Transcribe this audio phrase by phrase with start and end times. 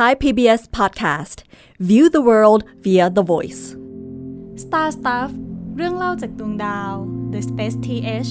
[0.00, 1.38] Thai PBS Podcast
[1.88, 3.62] View the world via the voice
[4.64, 5.30] Star Stuff
[5.76, 6.92] เรื่องเล่าจากดวงดาว
[7.32, 8.30] The Space TH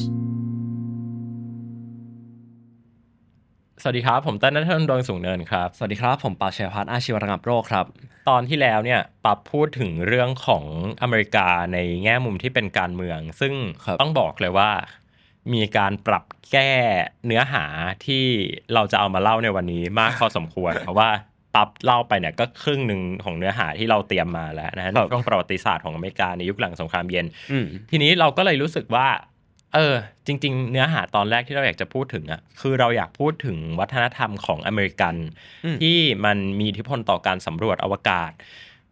[3.82, 7.86] สวัสดีครับ ผมเต้นนัทนนท์ดวงสูงเนินครับ สวัสดีครับ ผมปาเชยพัฒน์อาชีวระงับโรคครับ
[8.30, 10.66] ตอนที่แล้วเนี่ยปับพูดถึงเรื่องของ
[11.02, 13.54] อเมริกาในแง่มุมที่เป็นการเมือง ซึ่ง
[13.86, 14.72] ครับต้องบอกเลยว่า
[15.54, 16.72] มีการปรับแก้
[17.26, 17.66] เนื้อหา
[18.06, 18.26] ที่
[18.74, 21.10] เราจะเอามาเล่าในวันนี้มากพอสมควร เพราะว่า
[21.56, 29.08] ปับเล่าไปเนี่ยก็ครึ่งหนึ่งของเนื้อหาที่เราเตรียมมาแล้วนะฮะช่วงประวัติศาสตร์ของอเมริกาในยุคหลังสงครามเย็นอืมทีนี้เราก็เลยรู้สึกว่า
[29.76, 29.96] เออ
[30.28, 35.16] จริง ๆ เนื้อหาตอนแรกที่เราอยากจะพูดถึงอะคือเราอยากพูดถึงวัฒนธรรมของอเมริกัน
[35.66, 38.32] อืมที่มันมีอิทธิพลต่อการสำรวจอวกาศ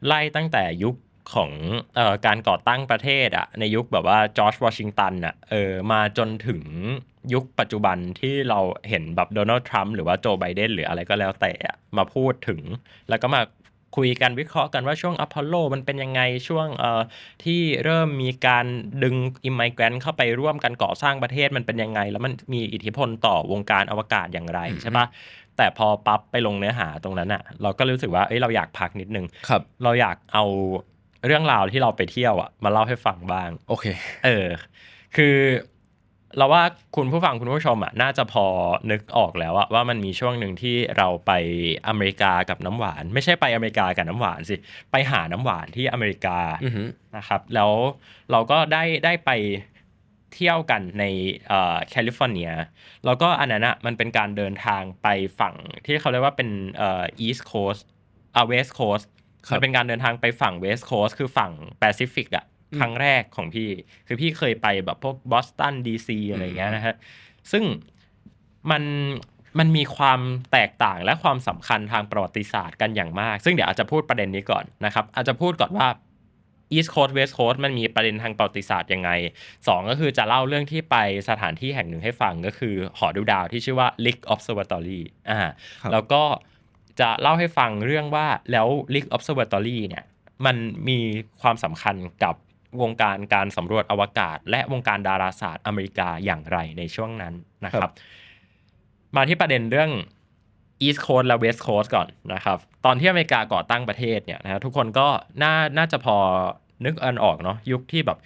[0.06, 0.96] ไล่ตั้งแต่ยุค
[1.34, 1.52] ของ
[1.95, 6.62] เอ่อการก่อตั้งประเทศอะในยุคแบบว่าจอร์จวอชิงตันอะเออมาจนถึง
[7.34, 8.59] ยุคปัจจุบันที่เรา
[8.90, 12.62] เห็นแบบโดนัลด์ทรัมป์หรือว่าโจไบเดนหรืออะไรก็แล้วแต่อะมาพูดถึง
[13.09, 13.41] แล้วก็มา
[13.98, 17.02] คุยกันวิเคราะห์กันว่าช่วงอพอลโลมันเป็นยังไงช่วงเอ่อ
[17.44, 18.66] ที่เริ่มมีการ
[19.03, 25.06] ดึงอิมไมเกรนเข้าไปร่วมกันก่อสร้างประเทศมันเป็นยังไง แล้วมันมีอิทธิพลต่อวงการอวกาศอย่างไรใช่ปะ
[25.58, 30.45] แต่พอปั๊บไปลงเนื้อหาตรงนั้นอะเราก็รู้สึกว่าเอ้ยเราอยากพักนิดนึงครับเราอยากเอา
[31.28, 33.86] เรื่องราวที่เราไปเที่ยวอะมาเล่าให้ฟังบ้าง โอเค
[34.25, 34.47] เออ
[35.16, 35.36] คือ
[36.38, 36.64] เราว่า
[36.95, 38.45] คุณผู้ฟังคุณผู้ชมอะน่าจะพอ
[38.92, 41.31] นึกออกแล้วอะว่ามันมีช่วงหนึ่งที่เราไป
[41.88, 44.56] อเมริกากับน้ำหวาน ไม่ใช่ไปอเมริกากับน้ำหวานสิ
[44.92, 47.72] ไปหาน้ำหวานที่อเมริกาอือหือนะครับ แล้ว
[48.31, 49.31] เราก็ได้ได้ไป
[50.34, 51.03] เที่ยวกันใน
[51.47, 52.52] เอ่อแคลิฟอร์เนีย
[53.06, 55.08] แล้วก็อันนั้นอะมันเป็นการเดินทางไป
[55.39, 57.81] ฝั่งที่เขาเรียกว่าเป็นเอ่อ East Coast
[58.36, 59.17] อ่า West Coast ครับ
[59.52, 63.70] มันเป็นการเดินทางไปฝั่ง West Coast คือฝั่งแปซิฟิกอะอืมครั้งแรกของพี่
[64.08, 66.96] คือพี่เคยไปแบบพวกบอสตันดีซีอะไรอย่างเงี้ยนะฮะ
[67.52, 67.64] ซึ่ง
[68.72, 68.84] มัน
[69.60, 70.20] มันมีความ
[70.52, 75.88] แตกต่างและความสำคัญทางประวัติศาสตร์กันอย่างมาก ซึ่งเดี๋ยวอาจจะพูดประเด็นนี้ก่อนนะครับ อาจจะพูดก่อนว่า
[76.76, 79.10] East Coast West Coast มันมีประเด็นทางประวัติศาสตร์ยังไง
[79.68, 80.96] สองก็คือจะเล่าเรื่องที่ไป
[81.30, 85.38] สถานที่แห่งหนึ่งให้ฟังก็คือหอดูดาวที่ชื่อว่า Lick Observatory อ่า
[85.81, 86.24] ครับแล้วก็
[87.00, 90.03] จะเล่าให้ฟังเรื่องว่าแล้ว Lick Observatory เนี่ย
[90.46, 90.56] มัน
[90.88, 91.00] มี
[91.41, 92.35] ความสำคัญกับ
[92.81, 97.34] วงการการสำรวจอวกาศ และวงการดาราศาสตร์อเมริกาอย่างไรในช่วงนั้น
[97.66, 97.91] นะครับ
[99.16, 99.91] มาที่ประเด็นเรื่อง
[100.88, 105.08] East Coast และ West Coast ก่อนนะครับ ตอนที่อเมริกาก่อตั้งประเทศเนี่ยนะฮะทุกคนก็
[105.44, 106.18] น่าน่าจะพอ
[106.85, 108.18] นึกอันออกเนาะยุคที่แบบ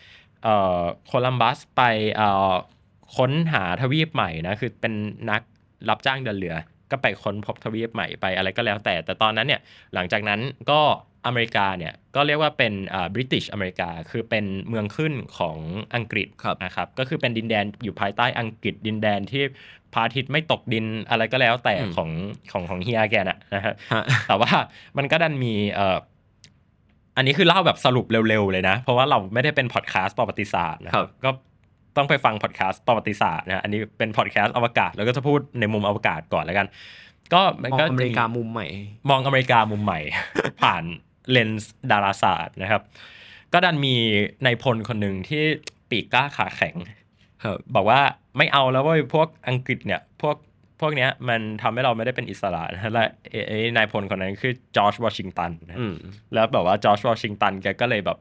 [0.43, 1.81] เอ่อโคลัมบัสไป
[2.15, 2.53] เอ่อ
[3.17, 4.93] ค้นหาทวีปใหม่นะคือเป็น
[5.29, 5.41] นัก
[5.89, 6.55] รับจ้างเดินเรือ
[6.91, 9.61] ก็ไปค้นพบทวีปใหม่ไปอะไรก็แล้วแต่ แต่ตอนนั้นเนี่ย
[9.93, 10.39] หลังจากนั้น
[10.71, 10.81] ก็
[11.25, 15.57] อเมริกาเนี่ยก็เรียกว่าเป็นอ่าบริติชอเมริกาคือเป็นเมืองขึ้นของ
[15.95, 19.43] อังกฤษครับนะครับก็คือเป็นดินแดนอยู่ภายใต้อังกฤษดินแดนที่
[19.93, 22.09] พระอาทิตย์ไม่ตกดินอะไรก็แล้วแต่อืมของ
[22.51, 24.51] ของของเฮียแกน่ะนะฮะฮะแต่ว่า
[24.97, 25.97] มันก็ดันมีเอ่อ
[27.17, 31.31] อันนี้คือเล่าแบบสรุปเร็วๆเลยนะ เพราะว่าเราไม่ได้เป็นพอดแคสต์ประวัติศาสตร์นะครับก็
[31.97, 36.67] ต้องไปฟังพอดแคสต์ประวัติศาสตร์นะอันนี้เป็นพอดแคสต์อวกาศ แล้วก็จะพูดในมุมอวกาศก่อนแล้วกัน
[37.33, 38.67] ก็มันมองก็อเมริกามุมใหม่
[39.09, 39.99] มองอเมริกามุมใหม่
[40.61, 40.83] ผ่าน
[41.31, 42.81] เลนส์ดาราศาสตร์นะครับ
[43.53, 43.95] ก็ดันมี
[44.43, 45.43] ในายพลคนหนึ่งที่
[45.89, 46.75] ปีกกล้าขาแข็ง
[47.43, 48.01] ครับบอกว่า
[48.37, 50.35] ไม่เอาแล้วเว้ยพวกอังกฤษเนี่ยพวก
[50.81, 55.95] พวกเนี้ยมันทำให้เราไม่ได้เป็นอิสระนะและไอ้ไอ้นายพลคนนั้นคือจอร์จวอชิงตันนะอืม
[56.33, 58.19] แล้วแบบว่าจอร์จวอชิงตันแกก็เลยแบบ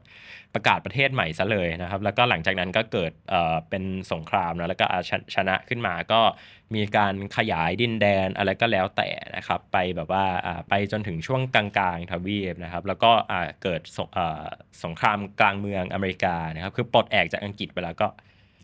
[0.54, 6.20] ประกาศประเทศใหม่ซะเลยนะครับ แล้วก็หลังจากนั้นก็เกิดเอ่อเป็นสงครามนะแล้วก็อาชชนะขึ้นมาก็
[6.75, 14.44] มีการขยายดินแดนอะไรก็แล้วแต่นะครับไปแบบว่าอ่าไปจนถึงช่วงกลางๆทวีปนะครับ แล้วก็อ่าเกิดสงเอ่อ
[14.84, 18.09] สงครามกลางเมืองอเมริกานะครับ คือปลดแอกจากอังกฤษไปแล้วก็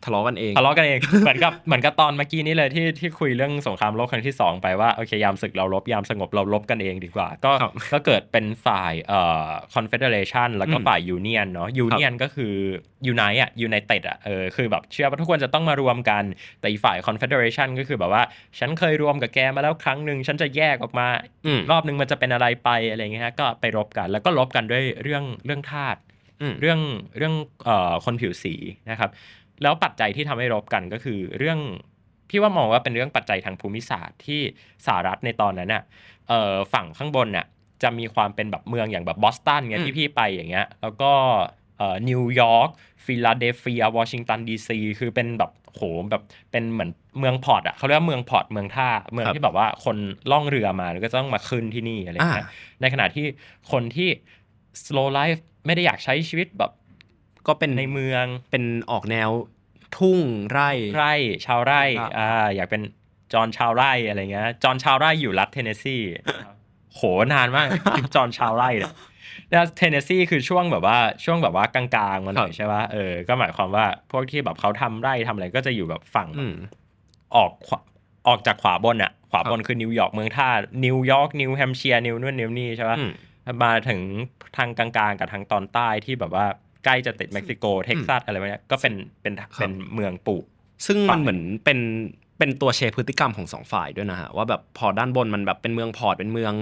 [0.04, 12.54] ทะเลาะกันเองทะเลาะกันเองเหมือนกับเหมือนกับตอนเมื่อกี้นี้เลยที่ที่คุยเรื่องสงครามโลกครั้งที่สองไปว่าโอเคยามศึกเราลบยามสงบเราลบกันเองดีกว่า ก็ครับก็เกิดเป็นฝ่ายเอ่อ confederation แล้วก็อืมฝ่าย union เนาะ union ก็คือ
[13.10, 16.24] unite อะ united อะเออคือแบบเชื่อว่าทุกคนจะต้องมารวมกัน
[16.60, 18.22] แต่อีกฝ่าย confederation ก็คือแบบว่า
[18.58, 21.06] ฉันเคยรวมกับแกมาแล้วครั้งหนึ่งฉันจะแยกออกมา
[21.46, 25.96] อืมรอบนึงมันจะเป็นอะไรไปอะไรอย่างเงี้ยฮะก็ไปรบกัน แล้วก็รบกันด้วยเรื่องเรื่องทาส
[26.40, 26.80] อืมเรื่อง
[27.16, 27.34] เรื่อง
[27.64, 28.54] เอ่อคนผิวสี
[28.90, 29.10] นะครับ
[29.62, 31.58] แล้วปัจจัยที่ทำให้รบกันก็คือเรื่อง
[32.30, 34.40] พี่ว่ามองว่าเป็นเรื่องปัจจัยทางภูมิศาสตร์ที่
[34.86, 35.82] สหรัฐในตอนนั้นน่ะ
[36.28, 37.46] เอ่อฝั่งข้างบนน่ะ
[37.82, 41.12] จะมีความเป็นแบบเมืองอย่างแบบบอสตันเงี้ยอืมที่พี่ไปอย่างเงี้ยแล้วก็
[41.78, 42.68] เอ่อนิวยอร์ก
[43.04, 49.96] ฟิลาเดลเฟียวอชิงตันดีซีคือเป็นแบบโหแบบเป็นเหมือนเมือง port อะเขาเรียกว่าเมือง port เมืองท่าเมืองที่แบบว่าคน
[50.30, 53.26] ล่องเรือมาแล้วก็ต้องมาขึ้นที่นี่อะไรอย่างเงี้ยอ่าในขณะที่
[53.72, 54.08] คนที่
[54.84, 56.72] slow life ไม่ได้อยากใช้ชีวิตแบบ
[57.46, 59.30] ก็เป็นในเมืองเป็นออกแนว
[59.98, 60.20] ทุ่ง
[60.50, 61.14] ไร่ไร่
[61.46, 62.82] ชาวไร่ครับอ่าอยากเป็น
[63.32, 65.98] จอห์นชาวไร่อะไรเงี้ยจอห์นชาวไร่อยู่รัฐเทนเนสซี
[66.94, 67.00] โหโห
[67.32, 67.66] นานมาก
[67.96, 68.92] คลิปจอห์นชาวไร่เนี่ย
[69.50, 71.84] แล้วเทนเนสซีคือช่วงแบบว่าช่วงแบบว่ากลา
[72.14, 76.54] งๆมันหน่อยครับใช่ป่ะเออก็หมายความว่าพวกที่แบบเขาทำไร่ทำอะไรก็จะอยู่แบบฝั่งอืม
[77.36, 77.80] ออกขวา
[78.28, 80.48] ออกจากขวาบนอะขวาบนครับคือนิวยอร์กเมืองท่า
[80.84, 83.10] นิวยอร์กนิวแฮมเชียร์นิวนู่นนิวนี่ใช่ป่ะอืม
[83.64, 84.00] มาถึง
[84.56, 86.46] ทางกลางๆกับทางตอนใต้ที่แบบว่า
[86.86, 90.44] ใกล้จะติดเม็กซิโกเท็กซัสอะไรแบบเนี้ยก็เป็นเป็นเป็นเมืองปลูกฝ้าย
[90.86, 91.78] ซึ่งฝ่ามันยเหมือนเป็น
[92.38, 96.52] เป็นตัว shape พฤติกรรมของสองฝ่ายด้วยนะฮะว่าแบบพอด้านบนมันแบบเป็นเมือง port เป็นเมือง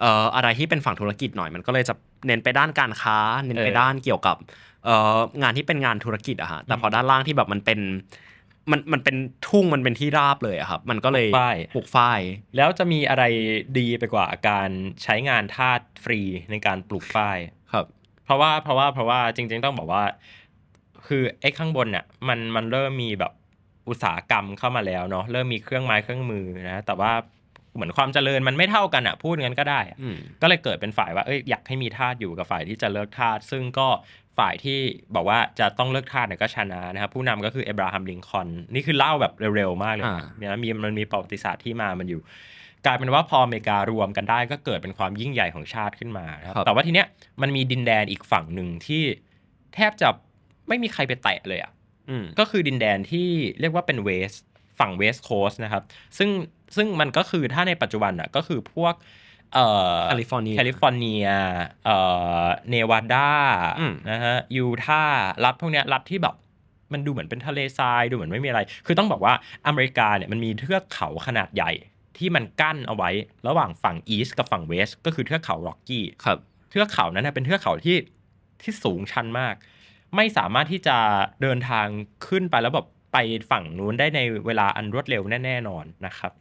[0.00, 1.94] เอ่ออะไรที่เป็นฝั่งธุรกิจหน่อยมันก็เลยจะ
[2.26, 4.36] เน้นไปด้านการค้า เน้นไปด้านเกี่ยวกับ
[4.84, 7.80] เอ่องานที่เป็นงานธุรกิจอะฮะแต่พอด้านล่างที่แบบมันเป็น
[8.70, 9.16] มันมันเป็น
[9.48, 12.20] ทุ่งมันเป็นที่ราบเลยอะครับ มันก็เลยปลูกฝ้ายปลูกฝ้าย
[12.56, 13.24] แล้วจะมีอะไร
[13.78, 14.70] ดีไปกว่าการ
[15.02, 16.20] ใช้งานทาสฟรี
[16.50, 17.57] ในการปลูกฝ้ายครับ
[18.28, 20.02] เพราะว่าเพราะว่าเพราะว่าจริง ๆ ต้องบอกว่า
[21.06, 23.32] คือไอ้ข้างบนเนี่ยมันมันเริ่มมีแบบ
[23.88, 27.12] อุตสาหกรรมเข้ามาแล้วเนาะเริ่มมีเครื่องไม้เครื่องมือนะแต่ว่า
[27.74, 33.88] เหมือนความเจริญมันไม่เท่ากันอะพูดงั้นก็ได้อะอืมก็เลยเกิดเป็นฝ่ายว่าเอ้ยอยากให้มีทาสอยู่กับฝ่ายที่จะเลิกทาสซึ่งก็
[34.38, 34.78] ฝ่ายที่
[35.14, 42.20] บอกว่าจะต้องเลิกทาสเนี่ยก็ชนะนะครับผู้นำก็คือเอบราฮัมลิงคอล์นนี่คือเล่าแบบเร็วๆมากเลยอ่านะเนี่ยมีมันมีประวัติศาสตร์ที่มามันอยู่
[42.86, 47.06] กลายเป็นว่าพออเมริการวมกันได้ก็เกิดเป็นความยิ่งใหญ่ของชาติขึ้นมานะครับครับแต่ว่าทีเนี้ย
[47.42, 49.02] มันมีดินแดนอีกฝั่งหนึ่งที่
[49.74, 50.08] แทบจะ
[50.68, 51.72] ไม่มีใครไปแตะเลยอะ
[52.10, 53.28] อืมก็คือดินแดนที่
[53.60, 54.32] เรียกว่าเป็น West
[54.78, 55.82] ฝั่ง West Coast นะครับ
[56.18, 56.30] ซึ่ง
[56.76, 58.94] ซึ่งมันก็คือถ้าในปัจจุบันอะก็คือพวก
[59.54, 61.26] เอ่อแคลิฟอร์เนียแคลิฟอร์เนีย
[61.84, 61.96] เอ่
[62.42, 63.28] อเนวาดา
[63.80, 66.34] อืมนะฮะยูทาห์รัฐพวกเนี้ยรัฐที่แบบ
[66.92, 69.34] มันดูเหมือนเป็นทะเลทรายดูเหมือนไม่มีอะไร คือต้องบอกว่า
[69.66, 71.72] อเมริกาเนี่ยมันมีเทือกเขาขนาดใหญ่
[72.18, 73.10] ที่มันกั้นเอาไว้
[73.48, 76.38] ระหว่างฝั่งอีสต์กับฝั่งเวสต์ก็คือเทือกเขาร็อกกี้ครับ
[76.70, 77.96] เทือกเขานั้นนะเป็นเทือกเขาที่
[78.62, 79.54] ที่สูงชันมาก
[80.16, 80.96] ไม่สามารถที่จะ
[81.42, 81.86] เดินทาง
[82.26, 83.18] ขึ้นไปแล้วแบบไป
[83.50, 86.32] ฝั่งนู้นได้ในเวลาอันรวดเร็วแน่ๆนอนนะครับ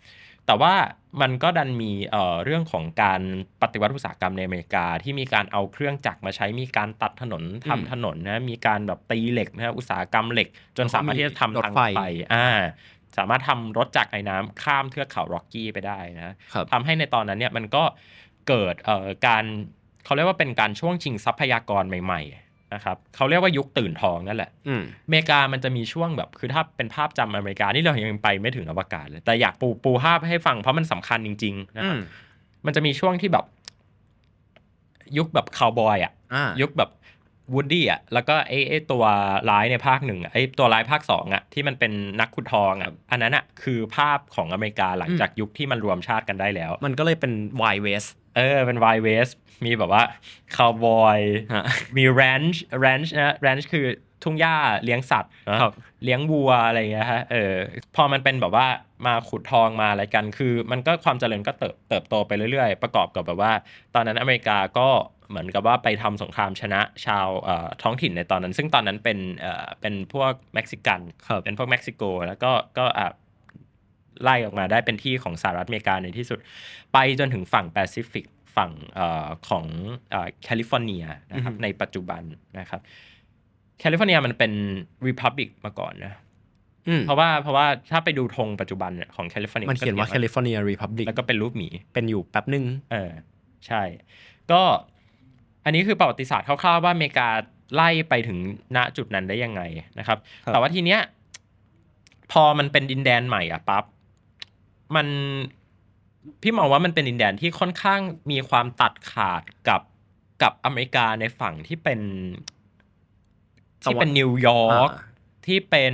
[0.46, 0.74] แต่ว่า
[1.22, 3.22] มันก็ดันมีเอ่อเรื่องของการ
[3.62, 10.48] ปฏิวัติอุตสาหกรรมในอเมริกาที่มีการเอาเครื่องจักรมาใช้มีการตัดถนนทำอืมถนนนะมีการแบบตีเหล็กนะฮะอุตสาหกรรมเหล็ก
[10.78, 12.02] จนสามารถที่จะทำรถทางไฟไฟ
[12.34, 12.50] อ่า
[13.18, 17.84] สามารถทำรถจักรไอ้น้ำข้ามเทือกเขาร็อกกี้ไปได้นะครับทำให้ในตอนนั้นเนี่ยมันก็
[18.48, 19.44] เกิดเอ่อการ
[20.06, 31.98] เขาเรียกว่าเป็นการช่วงชิงทรัพยากรใหม่ๆนะครับเขาเรียกว่ายุคตื่นทองนั่นแหละอืมอเมริกามันจะมีช่วงแบบคือถ้าเป็นภาพจำอเมริกานี่เรายังไปไม่ถึงอวกาศเลยแต่อยากปูปูภาพให้ฟังเพราะมันสำคัญจริงๆนะครับ
[32.66, 33.46] มันจะมีช่วงที่แบบ
[35.18, 36.90] ยุคแบบคาวบอยอะอ่ายุคแบบ
[37.54, 39.04] วูดดี้อะแล้วก็ไอ้ไอ้ตัว
[39.50, 48.04] ร้ายในภาคหนึ่งอะไอ้ตัวร้ายภาคสองอะที่มันเป็นนักขุดทองอะอันนั้นอะคือภาพของอเมริกาหลังจากยุคที่มันรวมชาติกันได้แล้ว มันก็เลยเป็นไวเวส
[48.38, 49.28] เออเป็นไวเวส
[49.66, 50.04] มีแบบว่า
[50.56, 51.20] คาวบอย
[51.54, 51.66] ฮะ
[51.98, 53.86] มีแรนช์แรนช์นะแรนช์คือ
[54.24, 55.74] ทุ่งหญ้าเลี้ยงสัตว์นะครับ
[56.04, 57.54] เลี้ยงวัวอะไรอย่างเงี้ยฮะเออ
[57.96, 58.68] พอมันเป็นแบบว่า
[59.06, 63.54] มาขุดทองมาอะไรกัน คือ มันก็ความเจริญก็เติบเติบโตไปเรื่อยๆ ประกอบกับแบบว่า
[63.96, 64.88] ตอนนั้นอเมริกาก็
[65.30, 73.08] เหมือนกับว่าไปทำสงครามชนะชาวเอ่อท้องถิ่นในตอนนั้น ซึ่งตอนนั้นเป็นเอ่อเป็นพวกเม็กซิกันครับเป็นพวกเม็กซิโก แล้วก็ก็อะ
[74.24, 76.40] ไล่ออกมาได้เป็นที่ของสหรัฐอเมริกาในที่สุด
[76.94, 78.26] ไปจนถึงฝั่งแปซิฟิก
[78.56, 79.66] ฝั่งเอ่อของ
[80.12, 81.04] เอ่อแคลิฟอร์เนีย
[81.34, 82.22] นะครับอือฮึในปัจจุบัน
[82.60, 82.82] นะครับ
[83.80, 84.52] แคลิฟอร์เนียมันเป็น
[85.08, 86.14] republic มาก่อนนะ
[86.88, 93.12] อืมเพราะว่าเพราะว่าถ้าไปดูธงปัจจุบันเนี่ยของแคลิฟอร์เนียมันเขียนว่า California Republic แล้วก็เป็นรูปหมีเป็นอยู่แป๊บหนึ่งเออ
[93.68, 93.82] ใช่
[94.52, 94.62] ก็
[95.68, 97.28] อันนี้คือประวัติศาสตร์คร่าวๆว่าอเมริกา
[97.76, 98.38] ไล่ไปถึง
[98.76, 99.62] ณจุดนั้นได้ยังไง
[100.00, 101.00] นะครับ แต่ว่าทีเนี้ย
[102.32, 103.84] พอมันเป็นดินแดนใหม่อะปั๊บ
[104.96, 105.08] มัน
[106.42, 108.00] พี่มองว่ามันเป็นดินแดนที่ค่อนข้าง
[108.32, 109.82] มีความตัดขาดกับ
[110.42, 112.00] กับอเมริกาในฝั่งที่เป็น
[113.84, 115.06] ที่เป็นนิวยอร์กอ่า
[115.48, 115.94] ที่เป็น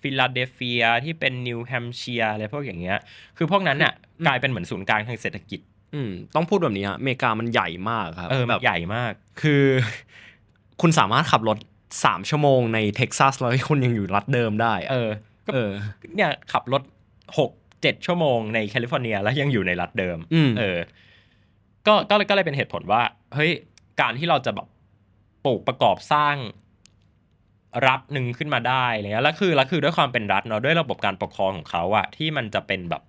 [0.00, 2.98] ฟิลาเดลเฟียที่เป็นนิวแฮมเชียร์อะไรพวกอย่างเงี้ย
[3.36, 3.92] คือพวกนั้นน่ะ
[4.26, 5.60] กลายเป็นเหมือนศูนย์กลางทางเศรษฐกิจ
[5.94, 9.64] อืมต้องพูดแบบนี้ฮะอเมริกามันใหญ่มากครับเออแบแบบใหญ่มาก คือ
[10.80, 11.58] คุณสามารถขับรถ
[12.04, 15.10] สามชั่วโมงในเท็กซัสแล้วคุณยังอยู่รัฐเดิมได้อะเออ
[15.46, 15.70] ก็เออ
[16.14, 16.82] เนี่ยขับรถ
[17.38, 17.50] หก
[17.82, 20.78] เจ็ดชั่วโมงในแคลิฟอร์เนียแล้วยังอยู่ในรัฐเดิมอืมเออ
[21.86, 23.02] ก็ก็เลยก็เลยเป็นเหตุผลว่า
[23.34, 23.52] เฮ้ย
[24.00, 24.68] การที่เราจะแบบ
[25.44, 26.36] ปลูกประกอบสร้าง
[27.86, 33.02] รัฐหนึ่งขึ้นมาได้อะไรเงี้ยแล้วคือแล้วคือด้วยความเป็นรัฐเนาะด้วยระบบการปกครองของเขาอะที่มันจะเป็นแบบ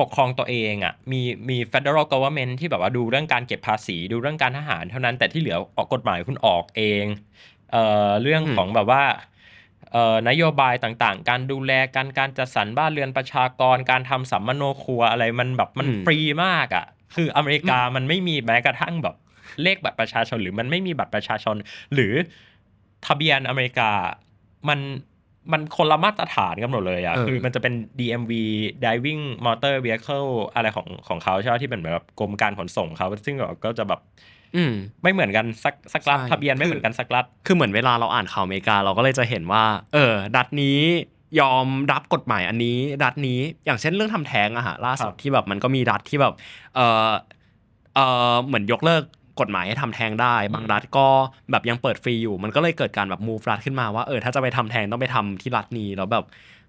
[0.00, 7.04] ปกครองตัวเองอะมีมี federal government ที่แบบว่าดูเรื่องการเก็บภาษีดูเรื่องการทหารเท่านั้นแต่ที่เหลือออกกฎหมายคุณออกเอง
[7.72, 9.04] เอ่อเรื่องอืมของแบบว่า
[9.92, 16.86] เอ่อนโยบายต่างๆ การดูแลการการจัดสรรบ้านเรือนประชากร การทำสัมมโนครัวอะไรมันแบบมันอืมฟรีมากอะ
[17.16, 19.16] คืออเมริกามันไม่มีแม้กระทั่งแบบ
[19.62, 21.56] เลขบัตรประชาชน หรือมันไม่มีบัตรประชาชน
[21.94, 22.12] หรือ
[23.06, 23.90] ทะเบียนอเมริกา
[24.68, 24.80] มัน
[25.52, 28.32] มันคนละมาตรฐานกันหมดเลยอะเออคือมันจะเป็น DMV
[28.84, 34.00] Diving Motor Vehicle อะไรของของเขาใช่ไหมที่เป็นแบบกรมการขนส่งเขาซึ่งแบบก็จะแบบ
[34.56, 34.72] อืม
[35.02, 40.78] ไม่เหมือนกันสักสักรัฐใช่ทะเบียนไม่เหมือนกันสักรัฐคือเหมือนเวลาเราอ่านข่าวอเมริกาเราก็เลยจะเห็นว่า เออรัฐนี้
[41.40, 46.34] ยอมรับกฎหมายอันนี้ รัฐนี้อย่างเช่นเรื่องทำแท้งอะฮะล่าสุดครับที่แบบมันก็มีรัฐที่แบบ
[46.74, 47.10] เออ
[47.94, 48.00] เอ
[48.32, 49.02] อเหมือนยกเลิก
[49.40, 51.06] กฎหมายให้ทำแท้งได้ บางรัฐก็
[51.50, 56.24] แบบยังเปิดฟรีอยู่ มันก็เลยเกิดการแบบ move รัฐขึ้นมาว่าเออถ้าจะไปทำแท้งต้องไปทำที่รัฐนี้แล้วแบบ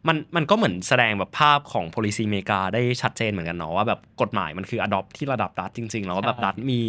[0.07, 6.81] มันมันก็เหมือนแสดงแบบภาพของ policy อเมริกาได้ชัดเจนเหมือนกันเนาะว่าแบบกฎหมายมันคือ adopt ที่ระดับรัฐจริง ๆ แล้วก็แบบใช่รัฐมี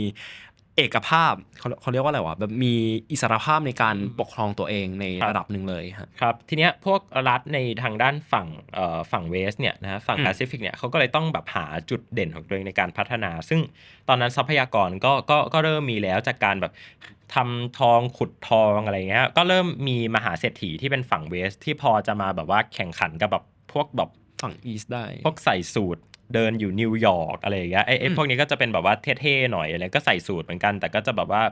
[0.79, 2.75] เอกภาพเขาเขาเรียกว่าอะไรวะแบบมี
[3.11, 13.61] อิสรภาพในการปกครองตัวเองในระดับหนึ่งเลยฮะครับทีเนี้ยพวกรัฐในทางด้านฝั่งเอ่อฝั่ง West เนี่ยนะฮะฝั่งอืมแปซิฟิกเนี่ยเขาก็เลยต้องแบบหาจุดเด่นของตัวเองในการพัฒนา ซึ่ง
[14.09, 16.73] ตอนนั้นทรัพยากรก็ก็ก็เริ่มมีแล้วจากการแบบ
[17.35, 24.11] ทำทองขุดทองอะไรเงี้ยก็เริ่มมีมหาเศรษฐีที่เป็นฝั่ง West ที่พอจะมาแบบว่าแข่งขันกับแบบพวกแบบ
[24.43, 26.03] ฝั่ง East ได้ พวกใส่สูท
[26.35, 31.43] เดินอยู่นิวยอร์กอะไรอย่างเงี้ยไอ้ไอ้อืมพวกนี้ก็จะเป็นแบบว่าเท่ๆหน่อยอะไรก็ใส่สูทเหมือนกัน แต่ก็จะแบบว่า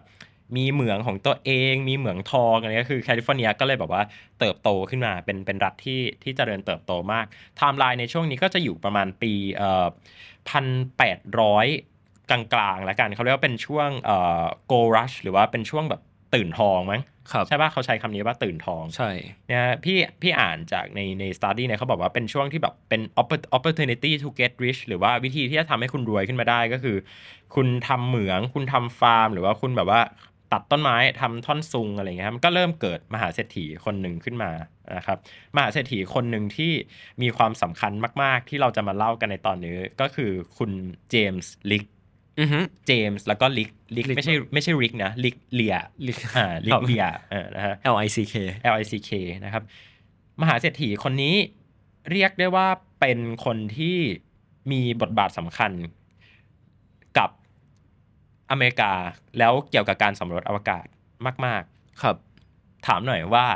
[0.56, 4.02] มีเหมืองของตัวเอง มีเหมืองทองอะไรก็คือแคลิฟอร์เนียก็เลยแบบว่า
[4.40, 9.86] เติบโตขึ้นมาเป็นเป็นรัฐที่ที่เจริญเติบโตมากไทม์ไลน์ในช่วงนี้ก็จะอยู่ประมาณปีเอ่อ
[10.48, 10.66] พัน
[10.98, 11.66] แปดร้อย
[12.30, 16.02] กลางๆแล้วกันเขาเรียกว่าเป็นช่วงเอ่อ gold rush หรือว่าเป็นช่วงแบบ
[16.34, 17.02] ตื่นทองมั้ง
[17.32, 19.10] ครับใช่ป่ะเขาใช้คำนี้ว่าตื่นทองใช่
[19.48, 26.96] เนี่ยพี่พี่อ่านจากในในสต u d y เนี่ยเขาบอกว่าเป็นช่วงที่แบบเป็น oppor- opportunity to get rich หรือว่าวิธีที่จะทำให้คุณรวยขึ้นมาได้ก็คือ
[27.54, 30.00] คุณทำเหมือง คุณทำฟาร์ม หรือว่าคุณแบบว่า
[30.52, 34.50] ตัดต้นไม้ทำท่อนซุงอะไรเงี้ยมันก็เริ่มเกิดมหาเศรษฐีคนหนึ่งขึ้นมา
[34.96, 35.18] นะครับ
[35.56, 36.72] มหาเศรษฐีคนหนึ่งที่
[37.22, 37.92] มีความสำคัญ
[38.22, 40.70] มาก ๆ ที่เราจะมาเล่ากันในตอนนี้ก็คือคุณ
[41.10, 41.95] เจมส์ลิกอือฮึ
[42.86, 45.76] เจมส์แล้วก็ลิกลิก Lick ไม่ใช่ไม่ใช่ริกนะลิกเลีย
[46.06, 48.34] ลิกอ่าลิครักบเลียเออนะฮะ L I C K
[48.72, 49.10] L I C K
[49.44, 49.62] นะครับ
[50.40, 51.34] มหาเศรษฐีคนนี้
[52.10, 52.68] เรียกได้ว่า
[53.00, 53.96] เป็นคนที่
[54.70, 55.72] มีบทบาทสำคัญ
[57.18, 57.30] กับ
[58.50, 58.92] อเมริกา
[59.38, 60.86] แล้วเกี่ยวกับการสำรวจอวกาศ
[61.46, 61.62] มาก
[62.02, 63.46] ครับๆถามหน่อยว่า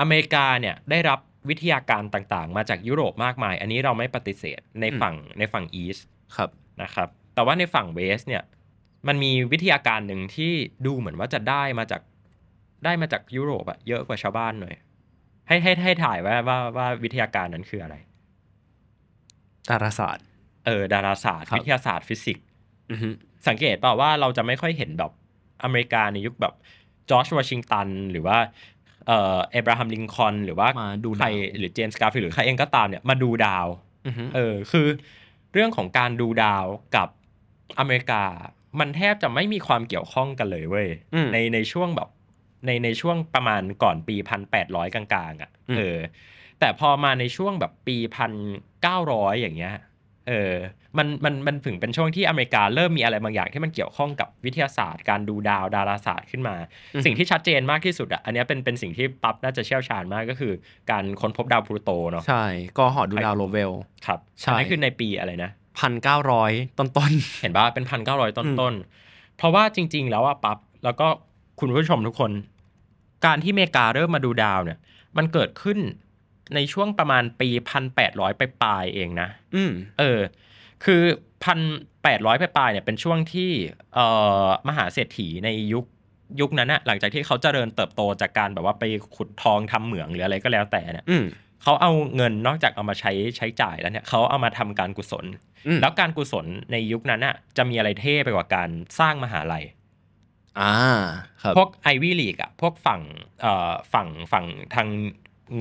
[0.00, 5.98] อเมริกาเนี่ยได้รับวิทยาการต่างๆ มาจากยุโรปมากมาย อันนี้เราไม่ปฏิเสธในฝั่งในฝั่งอีส
[6.36, 6.50] ครับ
[6.82, 8.42] นะครับ แต่ว่าในฝั่งเวสเนี่ย
[9.08, 10.52] มันมีวิทยาการหนึ่งที่
[10.86, 12.02] ดูเหมือนว่าจะได้มาจาก
[12.84, 14.74] ได้มาจากยุโรปอะเยอะกว่าชาวบ้านหน่อย
[15.48, 17.96] ให้ให้ให้ถ่ายว่าว่าว่าวิทยาการนั้นคืออะไร
[19.70, 20.24] ดาราศาสตร์
[20.66, 22.46] เออดาราศาสตร์ครับวิทยาศาสตร์ฟิสิกส์
[22.90, 23.08] อือฮึ
[23.48, 25.12] สังเกตเปล่าว่าเราจะไม่ค่อยเห็นแบบ
[25.62, 26.54] อเมริกาในยุคแบบ
[27.10, 28.36] จอร์จวอชิงตัน หรือว่า
[29.06, 33.66] เอ่อเอบราฮัมลิงคอล์นหรือว่ามาดูใครดาวหรือเจมส์การ์ฟิลด์หรือใครเองก็ตามเนี่ยมาดูดาว
[34.06, 34.86] อือฮึเออคือ
[35.52, 36.64] เรื่องของการดูดาว
[36.96, 37.08] กับ
[37.78, 38.22] อเมริกา
[38.80, 42.08] มันแทบจะไม่มีความเกี่ยวข้องกันเลยเว้ยอืมในในช่วงแบบ
[42.66, 45.98] ในในช่วงประมาณก่อนปีพันแปดร้อยกลางๆอะอืมเออ
[46.60, 48.32] แต่พอมาในช่วงแบบปีพัน
[48.82, 49.74] เก้าร้อยอย่างเงี้ย
[50.28, 50.54] เออ
[50.98, 56.56] มันมันมันถึงเป็นช่วงที่อเมริกาเริ่มมีอะไรบางอย่างที่มันเกี่ยวข้องกับวิทยาศาสตร์ การดูดาวดาราศาสตร์ขึ้นมา
[57.04, 60.52] สิ่งที่ชัดเจนมากที่สุดอะอันเนี้ยเป็นเป็นสิ่งที่ปั๊บน่าจะเชี่ยวชาญมากก็คือ
[60.90, 62.44] การค้นพบดาวพลูโตเนาะใช่
[62.78, 63.72] ก็หอดูดาวโลเวล
[64.06, 71.06] ครับใช่อันนั้นคือในปีอะไรนะ พันเก้าร้อยต้นต้นเห็นป่ะเป็นพันเก้าร้อยต้นต้นๆเพราะว่าจริง ๆ แล้วอะปั๊บแล้วก็
[71.60, 72.30] คุณผู้ชมทุกคน
[73.24, 74.78] การที่อเมริกาเริ่มมาดูดาวเนี่ย
[75.16, 75.78] มันเกิดขึ้น
[76.54, 80.20] ในช่วงประมาณปีพันแปดร้อยไปปลายๆเองนะ อืมเออ
[80.84, 81.02] คือ
[81.44, 81.58] พัน
[82.02, 83.50] แปดร้อยไปปลายๆเนี่ยเป็นช่วงที่
[83.94, 84.06] เอ่
[84.46, 85.84] อมหาเศรษฐีในยุค
[86.40, 88.84] ยุคนั้นอะหลังจากที่เขาเจริญเติบโตจากการแบบว่าไป
[89.16, 91.24] ขุดทองทำเหมืองหรืออะไรก็แล้วแต่เนี่ยอืม
[91.64, 95.24] เขาเอาเงินนอกจากเอามาใช้ใช้จ่ายแล้วเนี่ยเขาเอามาทำการกุศล
[95.66, 98.68] อืมแล้วการกุศลในยุคนั้นน่ะจะมีอะไรเท่ไปกว่าการ
[98.98, 99.64] สร้างมหาลัย
[100.60, 100.74] อ่า
[101.42, 103.00] ครับพวกไอวี่ลีกอะพวกฝั่ง
[103.40, 104.88] เอ่อฝั่งฝั่งทาง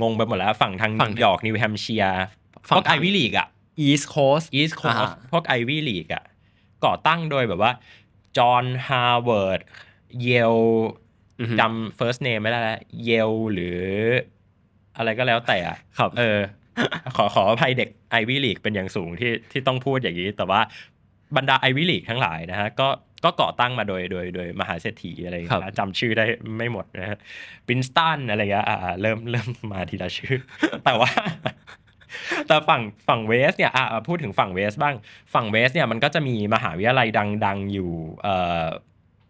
[0.02, 2.24] งงไปหมดแล้ว ฝั่งทางฝั่นิงวยอร์กนิวแฮมเชียร์
[2.68, 3.48] ฝั่พงวกไอทางวี่ลีกอะ
[3.88, 6.24] East Coast อีสต์โคอ่าสพวกไอวี่ลีกอะ
[6.86, 7.72] ก่อตั้งโดยแบบว่า
[8.38, 9.62] จอห์นฮาร์วาร์ด
[10.22, 10.58] เยล
[11.40, 13.82] อือฮึจำ first name ไม่ได้แล้วเยลหรือ
[14.98, 16.40] อะไรก็แล้วแต่อะครับเออ
[17.16, 20.62] ขอขออภัยเด็กไอวิลีกเป็นอย่างสูงที่ที่ต้องพูดอย่างนี้ แต่ว่า
[21.38, 22.88] บรรดาไอวิลีกทั้งหลายนะฮะก็
[23.24, 26.26] ก็ก่อตั้งมาโดยโดยโดยมหาเศรษฐีอะไรอย่างครัเงี้บยจำชื่อได้
[26.58, 27.18] ไม่หมดนะฮะ
[27.68, 30.38] ปรินสตันอะไรเงี้ยอ่าอ่าเริ่มเริ่มมาทีละชื่อ
[30.86, 31.10] แต่ว่า
[32.48, 34.96] แต่ฝั่งฝั่งเวสเนี่ยอ่าพูดถึงฝั่งเวสบ้าง
[35.34, 37.08] ฝั่งเวสเนี่ยมันก็จะมีมหาวิทยาลัย
[37.46, 37.92] ดัง ๆ อยู่
[38.24, 38.66] เอ่อ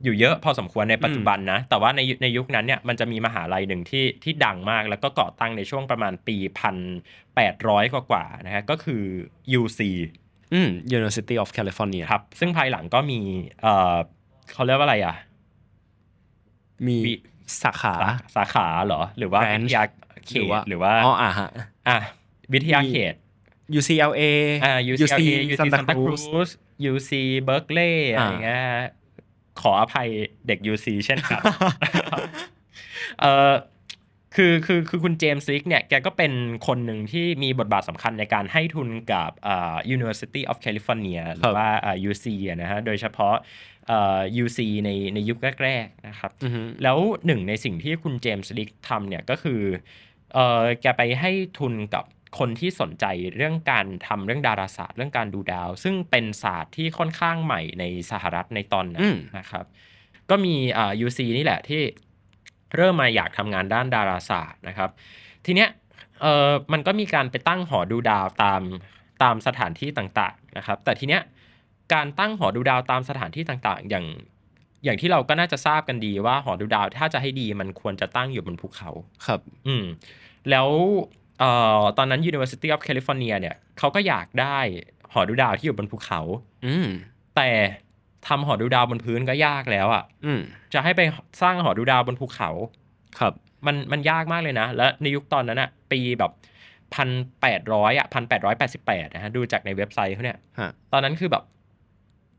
[0.03, 6.77] อยู่เยอะพอสมควรในปัจจุบันนะ แต่ว่าในยุในยุคนั้นเนี่ยมันจะมีมหาลัยหนึ่งที่ที่ดังมาก แล้วก็ก่อตั้งในช่วงประมาณปีพัน
[7.35, 9.03] แปดร้อยกว่าๆนะฮะก็คือ
[9.59, 9.79] UC
[10.53, 13.19] อืม University of California ครับ ซึ่งภายหลังก็มี
[13.61, 13.95] เอ่อ
[14.53, 15.15] เขาเรียกว่าอะไรอะ
[16.87, 17.13] มีมี
[17.63, 19.83] สาขาสาสาขาเหรอ หรือว่า Branch วิทยา
[20.27, 21.49] เขตหรือว่าอ๋ออ่าฮะ
[21.87, 21.97] อะ
[22.53, 23.13] วิทยาเขต
[23.77, 24.21] UCLA
[24.65, 26.49] อ่า UCLA UC Santa Santa Cruz Cruz
[26.91, 27.11] UC
[27.47, 28.63] Berkeley อะไรอย่างเงี้ย
[29.61, 30.09] ขออภัย
[30.47, 31.41] เด็ก UC เช่นกัน
[33.21, 33.53] เออ
[34.35, 36.33] คือคือคือคุณเจมส์ลิกเนี่ยแกก็เป็น
[36.67, 43.35] คนหนึ่งที่มีบทบาทสำคัญในการให้ทุนกับอ่า University of California หรือว่าอ่า UC อะนะฮะ โดยเฉพาะ
[43.89, 49.61] อ่า UC ในในยุคแรกๆนะครับอือฮึแล้วหนึ่งในสิ่งที่คุณเจมส์ลิกทำเนี่ยก็คือ
[50.33, 52.05] เออแกไปให้ทุนกับ
[52.37, 59.65] คนที่สนใจเรื่องการทำเรื่องดาราศาสตร์เรื่องการดูดาว ซึ่งเป็นศาสตร์ที่ค่อนข้างใหม่ในสหรัฐในตอนนั้นอืมนะครับ
[60.29, 61.81] ก็มีอ่า UC นี่แหละที่
[62.75, 64.89] เริ่มมาอยากทำงานด้านดาราศาสตร์นะครับ
[65.45, 65.69] ทีเนี้ย
[66.21, 68.61] เออมันก็มีการไปตั้งหอดูดาวตาม
[69.23, 71.21] ตามสถานที่ต่างๆนะครับ แต่ทีเนี้ย
[71.93, 74.05] การตั้งหอดูดาวตามสถานที่ต่างๆ อย่าง
[74.83, 78.89] อย่างที่เราก็น่าจะทราบกันดีว่าหอดูดาวถ้าจะให้ดีมันควรจะตั้งอยู่บนภูเขา
[79.25, 79.85] ครับ อืม
[80.49, 80.69] แล้ว
[81.43, 84.57] เอ่อตอนนั้น University of California เนี่ยเขาก็อยากได้
[85.13, 86.21] หอดูดาวที่อยู่บนภูเขา
[86.65, 86.87] อืม
[87.35, 87.49] แต่
[88.27, 90.39] ทำหอดูดาวบนพื้นก็ยากแล้วอะ่ะอืม
[90.73, 91.01] จะให้ไป
[91.41, 92.49] สร้างหอดูดาวบนภูเขา
[93.19, 93.33] ครับ
[93.65, 96.31] มันมันยากมากเลยนะ และในยุคตอนนั้นอะปีแบบ
[96.93, 97.09] พัน
[97.41, 101.43] แปดร้อยอะพันแปดร้อยแปดสิบแปดนะฮะดูจากในเว็บไซต์เขาเนี่ย ฮะ ตอนนั้นคือแบบ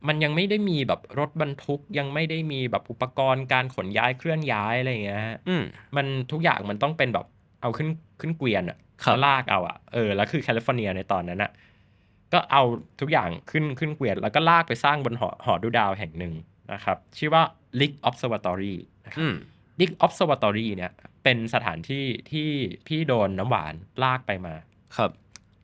[0.08, 5.62] มันยังไม่ได้มีแบบรถบรรทุกยังไม่ได้มีแบบอุปกรณ์การขนย้ายเคลื่อนย้ายอะไรอย่างเงี้ยฮะอืม
[5.96, 7.26] มันทุกอย่างมันต้องเป็นแบบ
[7.61, 7.88] เอาขึ้น
[8.20, 11.50] ขึ้นเกวียนอะ ครับแล้วลากเอาอะเออแล้วคือแคลิฟอร์เนียในตอนนั้นอะ
[12.32, 12.62] ก็เอา
[13.00, 16.32] ทุกอย่างขึ้นขึ้นเกวียนแล้วก็ลากไปสร้างบนหอหอดูดาวแห่งหนึ่ง
[16.72, 17.42] นะครับ ชื่อว่า
[17.80, 18.74] Lick Observatory
[19.04, 19.34] นะครับอืม
[19.80, 20.92] Lick Observatory เนี่ย
[21.24, 22.48] เป็นสถานที่ที่
[22.86, 24.54] พี่โดนน้ำหวานลากไปมา
[24.96, 25.10] ครับ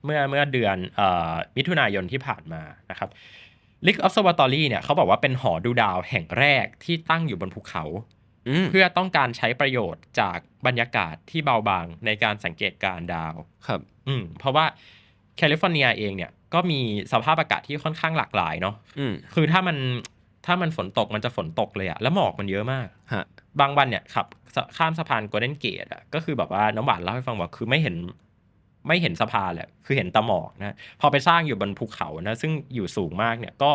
[0.05, 3.09] เมื่อเมื่อเดือนเอ่อมิถุนายนที่ผ่านมานะครับ
[3.87, 8.20] Lick Observatory เนี่ยเขาบอกว่าเป็นหอดูดาวแห่งแรกที่ตั้งอยู่บนภูเขาอืม
[8.71, 13.35] เพื่อต้องการใช้ประโยชน์จากบรรยากาศที่เบาบางในการสังเกตการณ์ดาว
[13.67, 14.65] ครับ อืมเพราะว่า
[15.37, 16.81] แคลิฟอร์เนียเองเนี่ยก็มี
[17.13, 19.77] สภาพอากาศที่ค่อนข้างหลากหลายเนาะอืมคือถ้ามัน
[20.47, 23.25] ถ้ามันฝนตกมันจะฝนตกเลยอะแล้วหมอกมันเยอะมากฮะ
[23.61, 27.97] บางวันเนี่ยขับสข้ามสะพานโกลเด้นเกตอะก็คือแบบว่าน้ำหวานเล่าให้ฟังว่าคือไม่เห็น
[28.89, 33.71] ไม่เห็นสะพานแหละคือเห็นแตะหมอกนะพอไปสร้างอยู่บนภูเขานะซึ่งอยู่สูงมากเนี่ยก็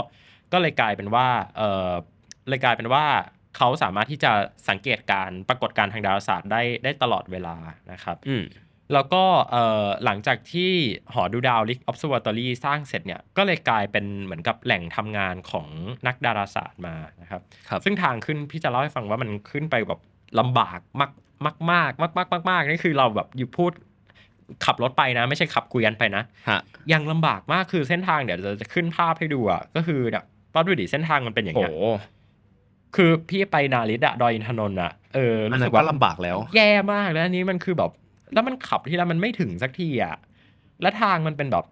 [0.52, 1.92] ก็เลยกลายเป็นว่าเออ
[2.50, 3.06] เลยกลายเป็นว่า
[3.58, 4.32] เขาสามารถที่จะ
[4.70, 7.56] สังเกตการณ์ปรากฏการณ์ทางดาราศาสตร์ได้ได้ตลอดเวลา
[7.92, 8.44] นะครับอืม
[8.94, 10.72] แล้วก็เอ่อหลังจากที่
[11.14, 15.68] หอดูดาว Lick Observatory สร้างเสร็จเนี่ยก็เลยกลายเป็นเหมือนกับแหล่งทำงานของ
[16.08, 20.00] นักดาราศาสตร์มานะครับครับซึ่งทางขึ้นพี่จะเล่าให้ฟังว่ามันขึ้นไปแบบ
[20.40, 21.12] ลำบากมาก
[21.46, 23.72] มากมากมากมากมากมากนี่คือเราแบบอยู่พูด
[24.66, 26.60] ขับรถไปนะ ไม่ใช่ขับเกวียนไปนะฮะ
[26.94, 31.74] ยังลำบากมากคือเส้นทางเดี๋ยวจะจะขึ้นภาพให้ดูอะก็คือเนี่ยป้าดูดิเส้นทางมันเป็นอย่างโอ้เงี้ย
[32.96, 37.92] คือพี่ไปนาริตอะดอยอินทนนท์อะเอออันรู้นั้สึนกก็ว่าลำบากแล้ว แย่มากแล้วอันนี้มันคือแบบ
[38.34, 40.16] แล้วมันขับที่แล้วมันไม่ถึงสักทีอะ
[40.82, 41.66] แล้วทางมันเป็นแบบ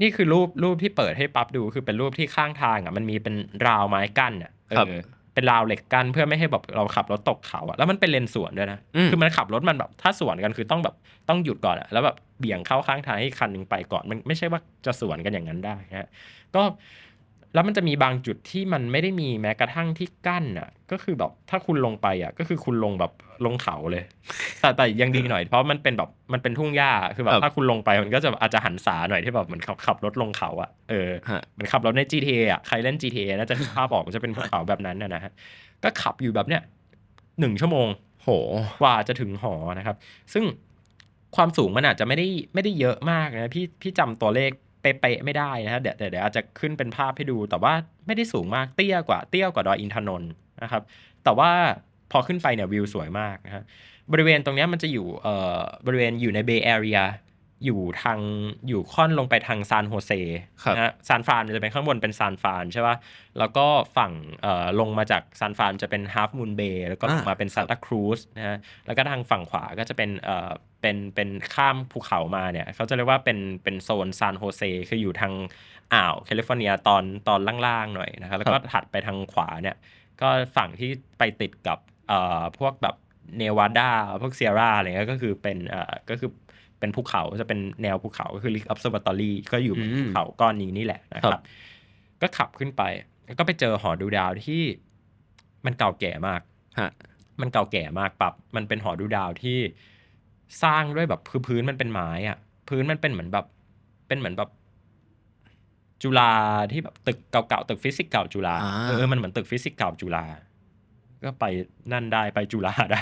[0.00, 3.34] นี่คือรูปรูปที่เปิดให้ปั๊บดู คือเป็นรูปที่ข้างทางอะมันมีเป็น
[3.66, 4.92] ราวไม้กั้นอะเอครับอ
[5.34, 10.94] เป็นราวเหล็กกั้นเพื่อไม่ให้แบบเราขับรถตกเขาอะแล้วมันเป็นเลนสวนด้วยนะอืมคือมันขับรถมันแบบถ้าสวนกันคือต้องแบบ
[11.28, 16.08] ต้องหยุดก่อนอะแล้วแบบเบี่ยงเข้าข้างทางให้คันหนึ่งไปก่อนมันไม่ใช่ว่าจะสวนกันอย่างนั้นได้นะฮะ
[16.54, 16.62] ก็
[17.54, 23.12] แล้วมันจะมีบางจุดที่มันไม่ได้มีแม้กระทั่งที่กั้นอะ ก็คือแบบถ้าคุณลงไปอะ ก็คือคุณลงแบบ
[23.46, 24.04] ลงเขาเลย
[24.60, 35.32] แต่แต่ยังดีหน่อยเพราะมันเป็นแบบมันเป็นทุ่งหญ้าคือแบบครับถ้าคุณลงไปมันก็จะอาจจะหันษาหน่อยที่แบบเหมือนขับขับรถลงเขาอะเออฮะเหมือนขับรถใน GTA อะใครเล่น GTA น่าจะนึกภาพออกมันจะเป็นภูเขาแบบนั้นนะนะฮะ
[35.84, 36.62] ก็ขับอยู่แบบเนี้ย
[37.40, 37.86] หนึ่งชั่วโมง
[38.22, 38.28] โห
[38.80, 39.96] กว่าจะถึงหอนะครับ
[40.32, 40.44] ซึ่ง
[41.36, 44.50] ความสูงมันอาจจะไม่ได้ไม่ได้เยอะมากนะพี่พี่จำตัวเลข
[44.80, 47.72] เป๊ะๆไม่ได้นะฮะเดี๋ยวเดี๋ยวอาจจะขึ้นเป็นภาพให้ดู แต่ว่า
[48.06, 50.30] ไม่ได้สูงมากเตี้ยกว่าเตี้ยกว่าดอยอินทนนท์
[50.62, 50.82] นะครับ
[51.24, 51.50] แต่ว่า
[52.10, 53.64] พอขึ้นไปเนี่ยวิวสวยมากนะฮะ
[54.12, 56.98] บริเวณตรงนี้มันจะอยู่เอ่อบริเวณอยู่ใน Bay Area
[57.64, 58.20] อยู่ทาง
[58.68, 60.12] อยู่ค่อนลงไปทางซานโฮเซ
[60.62, 62.96] ครับนะฮะซานฟรานจะเป็นข้างบนเป็นซานฟรานใช่ป่ะ
[63.38, 63.66] แล้วก็
[63.96, 75.32] ฝั่งเอ่อลงมาจากซานฟรานจะเป็นฮาฟมูนเบย์แล้วก็ลงมาอ่าเป็นซานตาครูซนะฮะแล้วก็ทางฝั่งขวาก็จะเป็นเอ่อเป็นเป็นข้ามภูเขามาเนี่ยเขาจะเรียกว่าเป็นเป็นโซนซานโฮเซคืออยู่ทาง
[75.94, 79.76] อ่าวแคลิฟอร์เนียตอนตอนล่างๆหน่อยนะครับแล้วก็ถัดไปทางขวาเนี่ย
[80.20, 82.96] ก็ฝั่งที่ไปติดกับเอ่อพวกแบบ
[83.38, 83.90] เนวาดา
[84.22, 86.30] พวกเซียร่าอะไรเงี้ยก็คือเป็นเอ่อก็คือ
[86.80, 91.44] เป็นภูเขาจะเป็นแนวภูเขาก็คือ Lick Observatory ก็อยู่บนอืมภูเขาก้อนนี้นี่แหละนะคครัรับบ
[92.22, 92.82] ก็ขับขึ้นไป
[93.24, 94.62] แล้วก็ไปเจอหอดูดาวที่
[95.66, 96.40] มันเก่าแก่มาก
[96.78, 96.90] ฮะ
[97.40, 99.58] มันเก่าแก่มากปับมันเป็นหอดูดาวที่
[100.62, 102.38] สร้างด้วยแบบคือพื้นมันเป็นไม้อะ
[102.68, 103.46] พื้นมันเป็นเหมือนแบบ
[104.08, 104.50] เป็นเหมือนแบบ
[106.02, 106.32] จุฬา
[106.72, 110.24] ที่แบบตึกเก่าๆตึกฟิสิกส์เก่าจุฬาอ่าเออมันเหมือนตึกฟิสิกส์เก่าจุฬา
[111.24, 111.44] ก็ไป
[111.92, 113.00] นั่นได้ไปจุฬาได้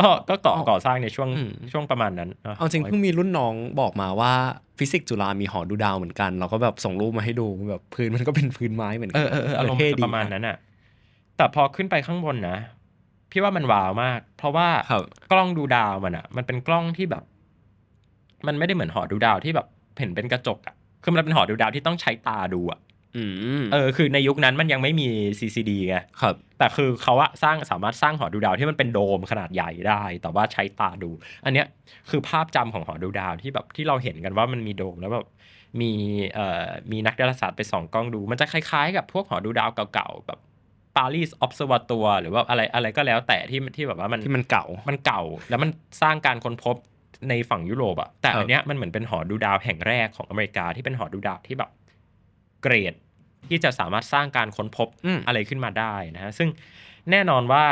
[0.00, 4.32] ก็ก็ก่ออ๋อก่อสร้างในช่วงอืมช่วงประมาณนั้นนะเอาจริงเพิ่งมีรุ่นน้องบอกมาว่า
[4.78, 10.56] ฟิสิกส์จุฬามีหอดูดาวเหมือนกัน เราก็แบบส่งรูปมาให้ดูแบบพื้นมันก็เป็นพื้นไม้เหมือนกัอะเออเอออารมณ์เท่ดีประมาณนั้นอะ
[11.36, 12.58] แต่พอขึ้นไปข้างบนนะ
[13.30, 15.02] พี่ว่ามันว้าวมาก เพราะว่าครับ
[15.32, 17.24] กล้องดูดาวมันอะ มันเป็นกล้องที่แบบ
[18.46, 19.66] มันไม่ได้เหมือนหอดูดาวที่แบบ
[19.98, 22.91] เห็นเป็นกระจกอะคือมันเป็นหอดูดาวที่ต้องใช้ตาดูอะอืม
[23.72, 31.10] เออคือในยุคนั้นมันยังไม่มี CCD ไงครับ แต่คือเขาอะสร้างสามารถสร้างหอดูดาวที่มันเป็นโดมขนาดใหญ่ได้ แต่ว่าใช้ตาดู
[31.44, 31.66] อันเนี้ย
[32.10, 35.26] คือภาพจำของหอดูดาวที่แบบที่เราเห็นกันว่ามันมีโดมแล้วแบบ
[35.80, 35.92] มี
[36.34, 40.38] เอ่อมีนักดาราศาสตร์ไปส่องกล้องดู มันจะคล้ายๆ กับพวกหอดูดาวเก่าๆแบบ
[40.96, 45.70] ปารีสออฟ e r ว t ตัวหรือว่าอะไรอะไรก็แล้วแต่ที่ที่แบบว่ามันที่มันเก่ามันเก่า แล้วมัน
[46.02, 46.76] สร้างการค้นพบ
[47.28, 51.70] ในฝั่งยุโรปอะแต่ครับอันเนี้ยมันเหมือนเป็นหอดูดาวแห่งแรกของอเมริกาที่เป็นหอดูดาวที่แบบ
[52.62, 52.94] เกรด
[53.48, 56.48] ที่จะสามารถสร้างการค้นพบอืมอะไรขึ้นมาได้นะฮะซึ่ง
[57.10, 57.64] แน่นอนว่า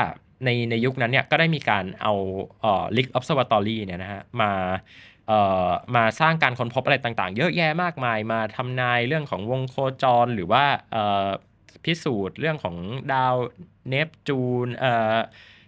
[0.44, 2.12] ในในยุคนั้นเนี่ยก็ได้มีการเอา
[2.60, 4.52] เอ่อ League Observatory เนี่ยนะฮะมา
[5.28, 11.28] เอ่อมาสร้างการค้นพบอะไรต่างๆ เยอะแยะมากมายมาทำนายเรื่องของวงโคจรหรือว่าเอ่อ
[11.84, 12.76] พิสูจน์เรื่องของ
[13.12, 13.34] ดาว
[13.88, 15.16] เนปจูนเอ่อ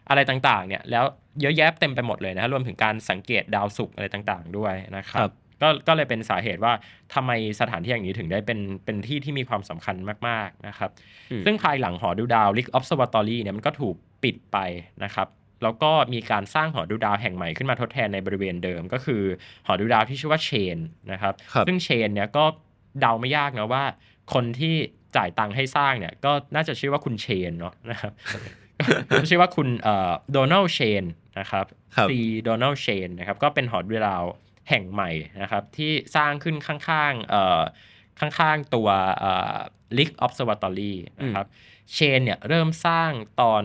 [0.08, 1.04] อะไรต่างๆเนี่ยแล้ว
[1.40, 5.32] เยอะแยะเต็มไปหมดเลยนะฮะรวมถึงการสังเกตดาวศุกร์อะไรต่างๆ ด้วยนะครับครับ
[5.62, 6.72] ก็ก็เลยเป็นสาเหตุว่า
[7.14, 9.96] ทำไมสถานที่อย่างนี้ถึงได้เป็นเป็นที่ที่มีความสำคัญ
[10.28, 10.90] มากๆนะครับ
[11.30, 14.58] อืมซึ่งภายหลังหอดูดาว League Observatory เนี่ยมันก็ถูกปิดไป
[15.04, 15.28] นะครับ
[15.62, 19.22] แล้วก็มีการสร้างหอดูดาวแห่งใหม่ขึ้นมาทดแทนในบริเวณเดิม ก็คือ
[19.66, 20.78] หอดูดาวที่ชื่อว่าเชน
[21.12, 22.44] นะครับครับซึ่งเชนเนี่ยก็
[23.00, 23.84] เดาไม่ยากนะว่า
[24.34, 24.74] คนที่
[25.16, 28.12] จ่ายตังค์ให้สร้างเนี่ยก็น่าจะชื่อว่าคุณเชนเนาะนะครับ
[29.30, 31.04] ชื่อว่าคุณเอ่อโดนัลเชน
[31.38, 34.24] นะครับครับซีโดนัลเชนนะครับก็เป็นหอดูดาว
[34.68, 35.10] แห่งใหม่
[35.42, 37.60] นะครับที่สร้างขึ้นข้างๆเอ่อ
[38.20, 39.56] ข้างๆตัวเอ่อ
[39.96, 41.46] League Observatory นะครับ
[41.92, 43.64] เชนเนี่ยเริ่มสร้างตอน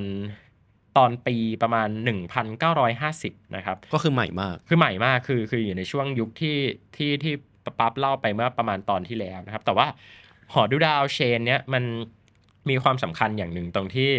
[0.97, 1.89] ตอนปีประมาณ
[2.51, 6.57] 1950 นะครับ ก็คือใหม่มาก คือใหม่มากคือคืออยู่ในช่วงยุคที่
[6.95, 7.33] ที่ที่
[7.79, 9.87] ปั๊บเล่าไปเมื่อประมาณตอนที่แล้วนะครับ แต่ว่า
[10.53, 11.83] หอดูดาวเชนเนี่ยมัน
[12.69, 14.11] มีความสำคัญอย่างหนึ่งตรงที่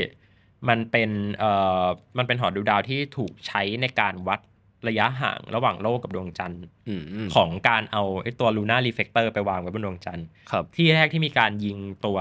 [0.68, 1.84] มันเป็นเอ่อ
[2.18, 4.40] มันเป็นหอดูดาวที่ถูกใช้ในการวัด
[4.88, 12.18] ระยะห่างระหว่างโลกกับดวงจันทร์อืมของการเอาไอ้ตัว lunar reflector ไปวางไว้บนดวงจันทร์ครับที่แรกที่มีการยิงตัว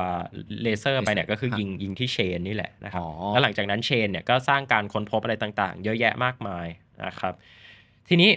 [0.63, 6.67] เลเซอร์ไปเนี่ยก็คือครับยิงยิงที่เชนนี่แหละนะครับอ๋อแล้วหลังจากนั้นเชนเนี่ยก็สร้างการค้นพบอะไรต่างๆ เยอะแยะมากมาย
[7.05, 7.33] นะครับ
[8.07, 8.31] ทีนี้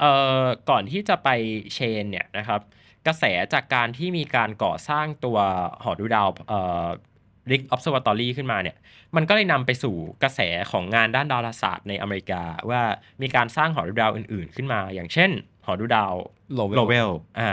[0.00, 1.28] เอ่อก่อนที่จะไป
[1.74, 2.60] เชนเนี่ยนะครับ
[3.06, 5.38] กระแสจากการที่มีการก่อสร้างตัว
[5.82, 6.28] หอดูดาว
[7.46, 8.76] เอ่อ Rick Observatory ขึ้นมาเนี่ย
[9.16, 12.82] มันก็เลยนำไปสู่กระแสของงานด้านดาราศาสตร์ในอเมริกา ว่า
[13.22, 15.30] มีการสร้างหอดูดาวอื่น ๆ ขึ้นมา อย่างเช่น
[15.66, 16.12] หอดูดาว
[16.58, 17.50] Lowell โลเวลอ่า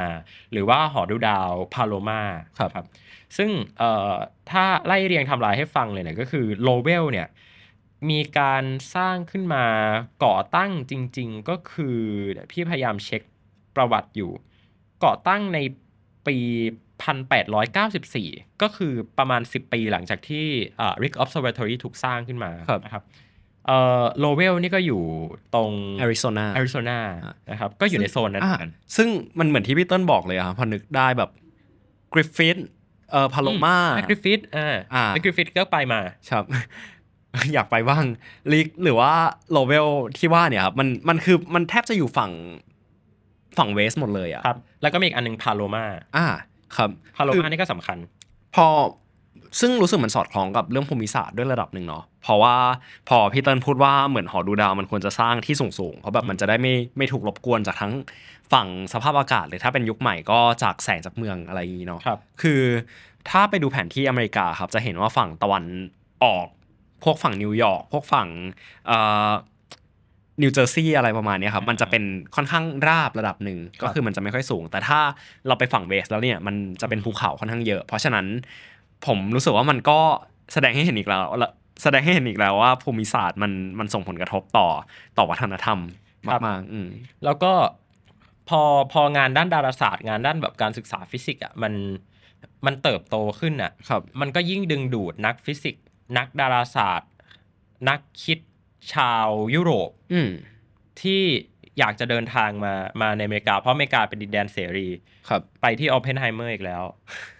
[0.51, 2.21] หรือว่าหอดูดาวพาโลมา
[2.59, 2.85] ครับครับ
[3.37, 4.13] ซึ่งเอ่อ
[4.51, 7.27] ถ้าไล่เรียงไทำลายให้ฟังเลยเนี่ยก็คือโลเวลเนี่ย
[8.09, 8.63] มีการ
[8.95, 9.65] สร้างขึ้นมา
[10.25, 11.97] ก่อตั้งจริง ๆ ก็คือ
[12.31, 13.21] เดี๋ยวพี่พยายามเช็ค
[13.75, 14.31] ประวัติอยู่
[15.05, 15.59] ก่อตั้งใน
[16.27, 16.37] ปี
[17.01, 20.45] 1894 ก็คือประมาณ 10 ปีหลังจากที่
[20.79, 23.03] อ่า Lick Observatory ถูกสร้างขึ้นมาครับนะครับ
[23.67, 25.01] เอ่อโลเวลนี่ก็อยู่
[25.55, 26.99] ตรงแอริโซนาแอริโซนา
[27.51, 29.07] นะครับก็อยู่ในโซนนั้นเหมือนกันซึ่ง
[29.39, 31.29] มันเหมือนที่พี่เติ้ลบอกเลยอะครับพอนึกได้แบบ
[32.13, 32.57] กริฟฟิธ
[33.11, 35.99] เอ่อพาโลมากริฟฟิธอ่าอ่ากริฟฟิธก็ไปมา
[36.31, 36.45] ครับ
[37.53, 38.03] อยากไปบ้าง
[38.53, 39.11] ลิกหรือว่า
[39.51, 39.87] โลเวล
[40.17, 42.31] ที่ว่าเนี่ยครับมันมันคือมันแทบจะอยู่ฝั่ง
[43.57, 45.85] ฝั่ง West หมดเลยอะครับแล้วก็มีอีกอันหนึ่งพาโลมา
[46.17, 46.27] อ่า
[46.77, 47.97] ครับคือพาโลมานี่ก็สำคัญ
[48.55, 48.67] พอ
[49.59, 52.55] ซึ่งรู้สึกมันสอดคล้องกับเรื่องภูมิศาสตร์ด้วยระดับหนึ่งเนาะเพราะว่า
[53.09, 57.93] พอพี่เติ้ลพูดว่าเหมือนหอดูดาวมันควรจะสร้างที่สูงๆเพราะแบบมันจะได้ไม่ไม่ถูกรบกวนจากทั้ง
[58.53, 62.61] ฝั่งสภาพอากาศหรือถ้าเป็นยุคใหม่ก็จากแสงจากเมืองอะไรอย่างนี้เนาะครับคือ
[63.29, 65.63] ถ้าไปดูแผนที่อเมริกาครับจะเห็นว่าฝั่งตะวัน
[66.23, 66.47] ออก
[67.03, 68.27] พวกฝั่งนิวยอร์กพวกฝั่ง
[68.87, 69.29] เอ่อ
[70.41, 72.03] นิวเจอร์ซีย์อะไรประมาณเนี้ยครับมันจะเป็น
[72.35, 74.99] ค่อนข้างราบระดับหนึ่งก็คือมันจะไม่ค่อยสูง แต่ถ้า
[75.47, 78.25] เราไปฝั่ง West แล้วเนี่ยมันจะเป็นภูเขาค่อนข้างเยอะ เพราะฉะนั้น
[79.07, 79.99] ผมรู้สึกว่ามันก็
[80.53, 81.21] แสดงให้เห็นอีกแล้ว
[81.83, 84.67] แสดงให้เห็นอีกแล้วว่าภูมิศาสตร์มันมันส่งผลกระทบต่อ
[85.17, 85.79] ต่อวัฒนธรรม
[86.27, 86.87] ครับมากๆอืม
[87.25, 87.51] แล้วก็
[88.49, 91.73] พอพองานด้านดาราศาสตร์งานด้านแบบการศึกษาฟิสิกส์อะมัน
[92.65, 95.83] มันเติบโตขึ้นอะครับมันก็ยิ่งดึงดูดนักฟิสิกส์
[96.17, 97.11] นักดาราศาสตร์
[97.89, 98.39] นักคิด
[98.93, 100.29] ชาวยุโรปอืม
[101.01, 101.23] ที่
[101.79, 104.87] อยากจะเดินทางมามาในอเมริกา เพราะอเมริกาเป็นดินแดนเสรี
[105.29, 106.83] ครับไปที่ o อ p เพนไฮเมอร์อีกแล้ว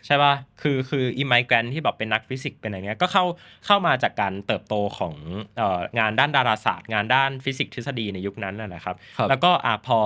[0.06, 3.26] ใช่ป่ะคือคืออิม g แกรนที่แบบเป็นนักฟิสิกส์เป็นอะไรเงี้ยก็เข้า
[3.66, 5.14] เข้ามาจากการเติบโตของ
[5.58, 10.00] เอ่องานด้านดาราศาสตร์ งานด้านฟิสิกส์ทฤษฎีในยุคนั้นนะนะครับครับแล้วก็อะพอ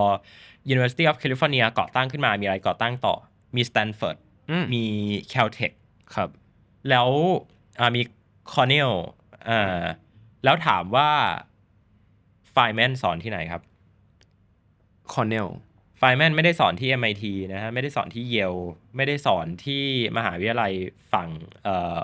[0.74, 3.15] University of California ก่อตั้งขึ้นมามีอะไรก่อตั้งต่อ
[3.56, 4.17] มี Stanford
[4.50, 4.84] อืมมี
[5.32, 5.74] Caltech
[6.15, 6.30] ครับ
[6.89, 7.08] แล้ว
[7.80, 8.02] อ่ามี
[8.52, 8.91] Cornell
[9.50, 9.84] อ่า
[10.46, 11.10] แล้วถามว่า
[12.52, 13.62] ไฟแมนสอนที่ไหนครับ
[15.14, 15.48] คอนเนล
[15.98, 18.56] ไฟแมนไม่ได้สอนที่ MIT นะฮะไม่ได้สอนที่เยล
[18.96, 19.84] ไม่ได้สอนที่
[20.18, 20.74] มหาวิทยาลัย
[21.14, 21.30] ฝั่ง
[21.64, 22.00] เอ่อ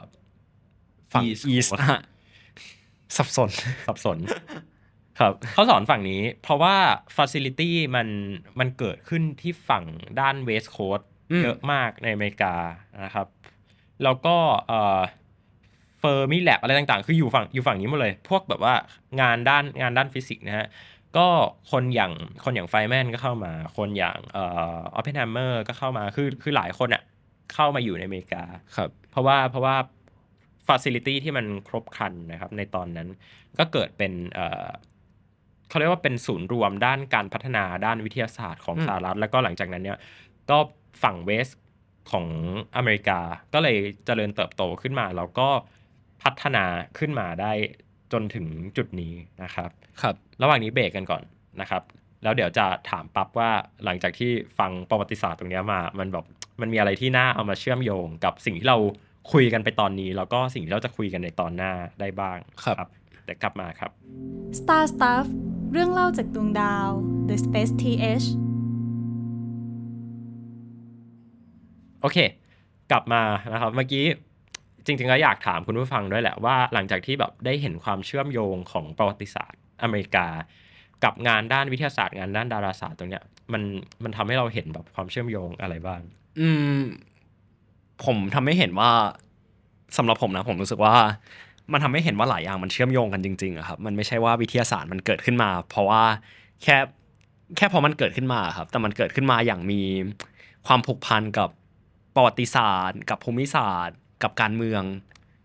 [1.14, 1.68] ฝั่ง East East
[3.18, 3.50] สับสน
[3.88, 4.18] สับสน
[5.20, 6.76] ครับเขาสอนฝั่งนี้ เพราะว่า
[7.16, 8.08] Facility มัน
[8.60, 9.84] มันเกิดขึ้นที่ฝั่ง
[10.20, 12.56] ด้าน West Coast อืมเยอะมากในอเมริกา
[13.06, 13.28] นะครับ
[14.04, 14.36] แล้วก็
[14.68, 15.00] เอ่อ
[16.02, 18.74] เฟอร์มิแลบอะไรต่างๆ คืออยู่ฝั่งอยู่ฝั่งนี้หมดเลย พวกแบบว่า
[19.22, 20.68] งานด้านงานด้านฟิสิกส์นะฮะ
[21.18, 21.28] ก็
[21.72, 22.12] คนอย่าง
[22.44, 27.04] คนอย่างไฟน์แมนก็เข้ามา คนอย่างเอ่อออปเพนไฮเมอร์ก็เข้ามาคือคือหลายคนอะ
[27.54, 28.44] เข้ามาอยู่ในอเมริกา
[28.76, 29.76] ครับ เพราะว่าเพราะว่า
[30.68, 33.08] ฟ a ซิลิตี้ที่มันครบครันนะครับ ในตอนนั้น
[33.60, 34.68] ก็เกิดเป็นเอ่อ
[35.70, 39.98] เขาเรียกว่าเป็นศูนย์รวมด้านการพัฒนาด้านวิทยาศาสตร์ของอืมสหรัฐ แล้วก็หลังจากนั้นเนี่ย
[40.50, 40.58] ก็
[41.04, 41.48] ฝั่ง West
[42.12, 42.26] ของ
[42.76, 43.20] อเมริกา
[43.54, 45.50] ก็เลยเจริญเติบโตขึ้นมา แล้วก็
[46.22, 46.66] พัฒนา
[46.98, 47.52] ขึ้นมาได้
[48.14, 48.46] จนถึง
[48.78, 49.70] จุดนี้นะครับ
[50.02, 51.24] ครับ ระหว่างนี้เบรกกันก่อน
[51.62, 51.84] นะครับ
[52.24, 53.52] แล้วเดี๋ยวจะถามปั๊บว่า
[53.86, 56.26] หลังจากที่ฟังประวัติศาสตร์ตรงเนี้ยมา มันแบบ
[56.62, 58.78] มันมีอะไรที่น่าเอามาเชื่อมโยงกับสิ่งที่เรา
[59.32, 62.90] คุยกันไปตอนนี้ แล้วก็สิ่งที่เราจะคุยกันในตอนหน้าได้บ้าง ครับ
[63.26, 63.92] เดี๋ยวกลับมาครับ
[64.60, 65.26] Star Stuff
[65.72, 66.88] เรื่องเล่าจากดวงดาว
[67.30, 68.28] The Space TH
[72.02, 72.18] โอเค
[72.92, 74.06] กลับมานะครับ เมื่อกี้
[74.86, 80.28] จริงๆก็อยากถามคุณผู้ฟังด้วยแหละว่าหลังจากที่แบบได้เห็นความเชื่อมโยงของประวัติศาสตร์อเมริกา
[81.04, 83.62] กับงานด้านวิทยาศาสตร์งานด้านดาราศาสตร์ตรงเนี้ยมัน
[84.04, 86.02] มันทำให้เราเห็นแบบความเชื่อมโยงอะไรบ้าง
[86.40, 86.80] อืม
[88.06, 88.90] ผมทำให้เห็นว่า
[89.98, 90.96] สำหรับผมนะ ผมรู้สึกว่า
[91.72, 96.04] มันทำให้เห็นว่าหลายอย่างมันเชื่อมโยงกันจริงๆอะครับมันไม่ใช่ว่าวิทยาศาสตร์มันเกิดขึ้นมา เพราะว่า
[96.64, 96.78] แค่
[97.58, 99.82] แค่พอมันเกิดขึ้นมาครับ แต่มันเกิดขึ้นมาอย่างมี
[100.68, 101.50] ความผูกพันกับ
[102.16, 104.84] ประวัติศาสตร์ กับภูมิศาสตร์ กับการเมือง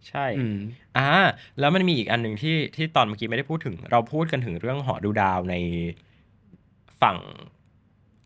[0.09, 0.59] ใช่อืม
[0.97, 1.09] อ่า
[1.61, 5.55] แล้วมันมีอีกอันหนึ่งที่ที่ตอนเมื่อกี้ไม่ได้พูดถึง เราพูดกันถึงเรื่องหอดูดาวใน
[7.03, 7.19] ฝั่ง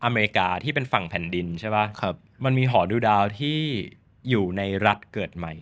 [0.03, 3.59] อเมริกาที่เป็นฝั่งแผ่นดินใช่ปะครับ มันมีหอดูดาวที่
[4.29, 5.53] อยู่ในรัฐเกิดใหม่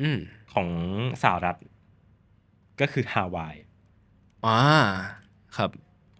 [0.00, 0.18] อืม
[0.52, 0.68] ของ
[1.22, 1.56] สหรัฐ
[2.80, 3.54] ก็คือฮาวาย
[4.46, 4.60] อ่า
[5.56, 5.70] ครับ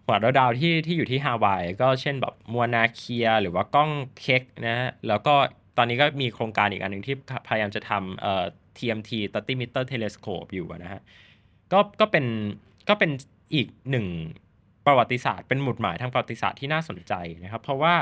[0.05, 3.91] หอดูดาวที่ที่อยู่ที่ฮาวายก็เช่นแบบมัวนาเคียหรือว่ากล้อง
[4.21, 5.35] เค็กนะฮะแล้วก็
[5.79, 7.15] ตอนนี้ก็มีโครงการอีกอันหนึ่งที่
[7.47, 8.45] พยายามจะทำเอ่อ
[8.77, 11.01] TMT 30 meter telescope อยู่อะนะฮะ
[11.71, 12.25] ก็ก็เป็น
[12.89, 13.11] ก็เป็น
[13.53, 14.07] อีกหนึ่ง
[14.85, 17.13] ประวัติศาสตร์เป็นหมุดหมายทางประวัติศาสตร์ที่น่าสนใจ
[17.43, 17.95] นะครับ เพราะว่า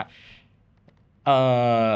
[1.26, 1.38] เอ่
[1.88, 1.90] อ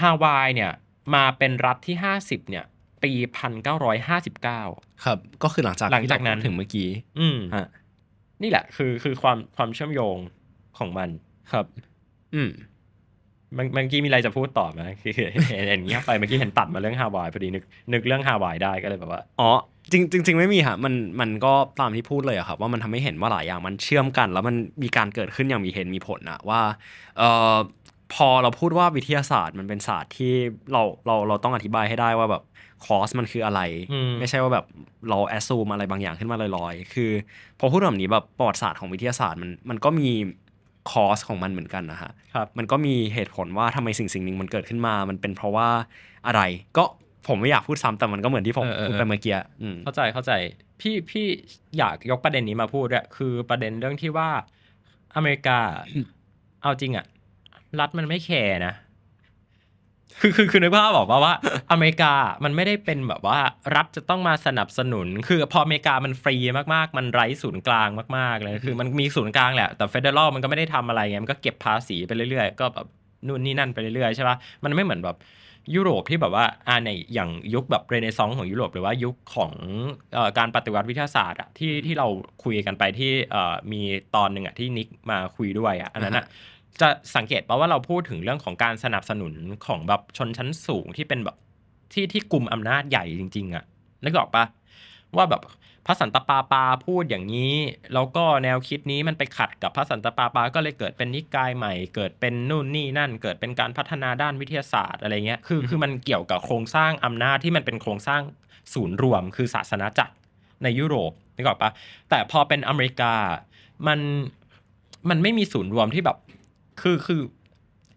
[0.00, 0.72] ฮาวายเนี่ย
[1.14, 2.64] มาเป็นรัฐที่ 50 เนี่ย
[3.02, 3.12] ปี
[3.88, 6.88] 1959 ครับ ก็คือหลังจากหลังที่จากเรนั้นพูดถึงเมื่อกี้
[7.20, 7.68] อืมฮะ
[8.42, 10.16] นี่แหละคือคือความความเชื่อมโยง
[10.78, 11.08] ของมัน
[11.52, 11.66] ครับ
[12.34, 12.50] อืม
[13.54, 15.26] เมื่อเมื่อกี้มีอะไรจะพูดต่อไหมคือเห็
[15.62, 19.50] นเห็นเงี้ยบไปเมื่อกี้เห็นตัดมาเรื่องฮาวายพอดีนึกนึกเรื่องฮาวายได้ก็เลยแบบว่าอ๋อ
[19.92, 26.60] จริงจริงจริงไม่มีฮะมันมันก็ตามที่พูดเลยอะครับว่ามันทำให้เห็นว่าหลายอย่างมันเชื่อมกัน แล้วมันมีการเกิดขึ้นอย่างมีเหตุมีผลอะว่า
[27.18, 27.56] เอ่อ
[28.14, 30.32] พอเราพูดว่าวิทยาศาสตร์มันเป็นศาสตร์ที่
[30.72, 32.42] เราเราเราต้องอธิบายให้ได้ว่าแบบ
[32.84, 33.60] คอสมันคืออะไร
[33.92, 34.64] อืมไม่ใช่ว่าแบบ
[35.08, 37.10] เราแอสซูมอะไรบางอย่างขึ้นมาลอยๆ คือ
[37.58, 40.08] พอพูดแบบนี้แบบประวัติศาสตร์ของวิทยาศาสตร์มันมันก็มี
[40.90, 45.68] คอสของมันเหมือนกันนะฮะครับมันก็มีเหตุผลว่าทำไมสิ่งสิ่งหนึ่งมันเกิดขึ้นมา มันเป็นเพราะว่า
[46.26, 46.42] อะไร
[46.76, 46.84] ก็
[47.28, 50.32] ผมไม่อยากพูดซ้ำแต่มันก็เหมือนที่ผมเออเออพูดไปเมื่อกี้อืมเข้าใจเข้าใจ
[50.80, 51.26] พี่พี่
[51.78, 54.30] อยากยกประเด็นนี้มาพูดด้วยคือประเด็นเรื่องที่ว่า
[55.14, 55.58] อเมริกา
[56.62, 57.06] เอาจริงอะ
[57.80, 58.74] รัฐมันไม่แคร์นะ
[60.20, 61.34] คือคือคือนึกภาพบอกว่าว่า
[61.72, 62.12] อเมริกา
[62.44, 63.38] มันไม่ได้เป็นแบบว่า
[63.76, 66.36] รัฐจะต้องมาสนับสนุน คือพออเมริกามันฟรี
[66.74, 72.86] มากๆ มันไร้ศูนย์กลางมากๆเลยคือมันมีศูนย์กลางแหละแต่ federal มันก็ไม่ได้ทำอะไรไงมันก็เก็บภาษีไปเรื่อยๆก็แบบ
[73.26, 75.18] นู่นนี่นั่นไปเรื่อยๆใช่ป่ะมันไม่เหมือนแบบ
[75.74, 79.52] ยุโรปที่แบบว่าอ่าในอย่างยุคแบบเรเนซองส์ของยุโรปหรือว่ายุคของ
[80.16, 82.08] อการปฏิวัติวิทยาศาสตร์อะที่ที่เรา
[82.44, 83.10] คุยกันไปที่
[83.72, 83.82] มี
[84.16, 86.24] ตอนหนึ่งอะที่นิกมาคุยด้วยอะอันนั้นอะ
[86.80, 89.34] จะสังเกตป่าว่าเราพูดถึงเรื่องของการสนับสนุน
[89.66, 91.36] ของแบบชนชั้นสูงที่เป็นแบบ
[91.92, 93.64] ที่ที่กลุ่มอำนาจใหญ่จริง ๆอะ
[94.04, 94.44] นึกออกปะ
[95.16, 95.42] ว่าแบบ
[95.86, 97.54] พระสันตะปาปาพูดอย่างนี้
[97.94, 108.22] แล้วก็แนวคิดนี้มันไปขัดกับพระสันตะปาปาก็เลยเกิดเป็นนิกายใหม่ เกิดเป็นนู่นนี่นั่น เกิดเป็นการพัฒนาด้านวิทยาศาสตร์อะไรเงี้ยคือคือมันเกี่ยวกับโครงสร้างอำนาจที่มันเป็นโครงสร้าง
[108.74, 110.14] ศูนย์รวม คือศาสนาจักร
[110.62, 111.70] ในยุโรปนึกออกปะ
[112.10, 113.12] แต่พอเป็นอเมริกา
[113.86, 114.00] มัน
[115.10, 116.16] มันไม่มีศูนย์รวมที่แบบ
[116.82, 117.20] คือคือ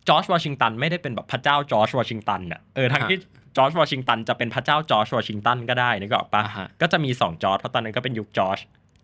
[0.08, 3.19] จอร์จวอชิงตันไม่ได้เป็นแบบพระเจ้าจอร์จวอชิงตันอะเออทั้งๆที่
[3.58, 8.60] จอร์จวอชิงตันจะเป็นพระเจ้าจอร์จวอชิงตันก็ได้นึกออกปะอ่าฮะก็จะมีสองจอร์จเพราะตอนนั้นก็เป็นยุคจอร์จ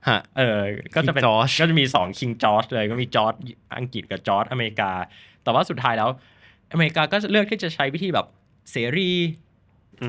[0.09, 0.59] ฮะเออ
[0.95, 3.33] ก็จะเป็น King George ก็จะมีสอง King จอร์จเลยก็มีจอร์จ
[3.77, 4.91] อังกฤษกับจอร์จอเมริกา
[5.43, 6.09] แต่ว่าสุดท้ายแล้ว
[6.73, 8.27] อเมริกาก็เลือกที่จะใช้วิธีแบบ
[8.71, 9.48] เสรีอืม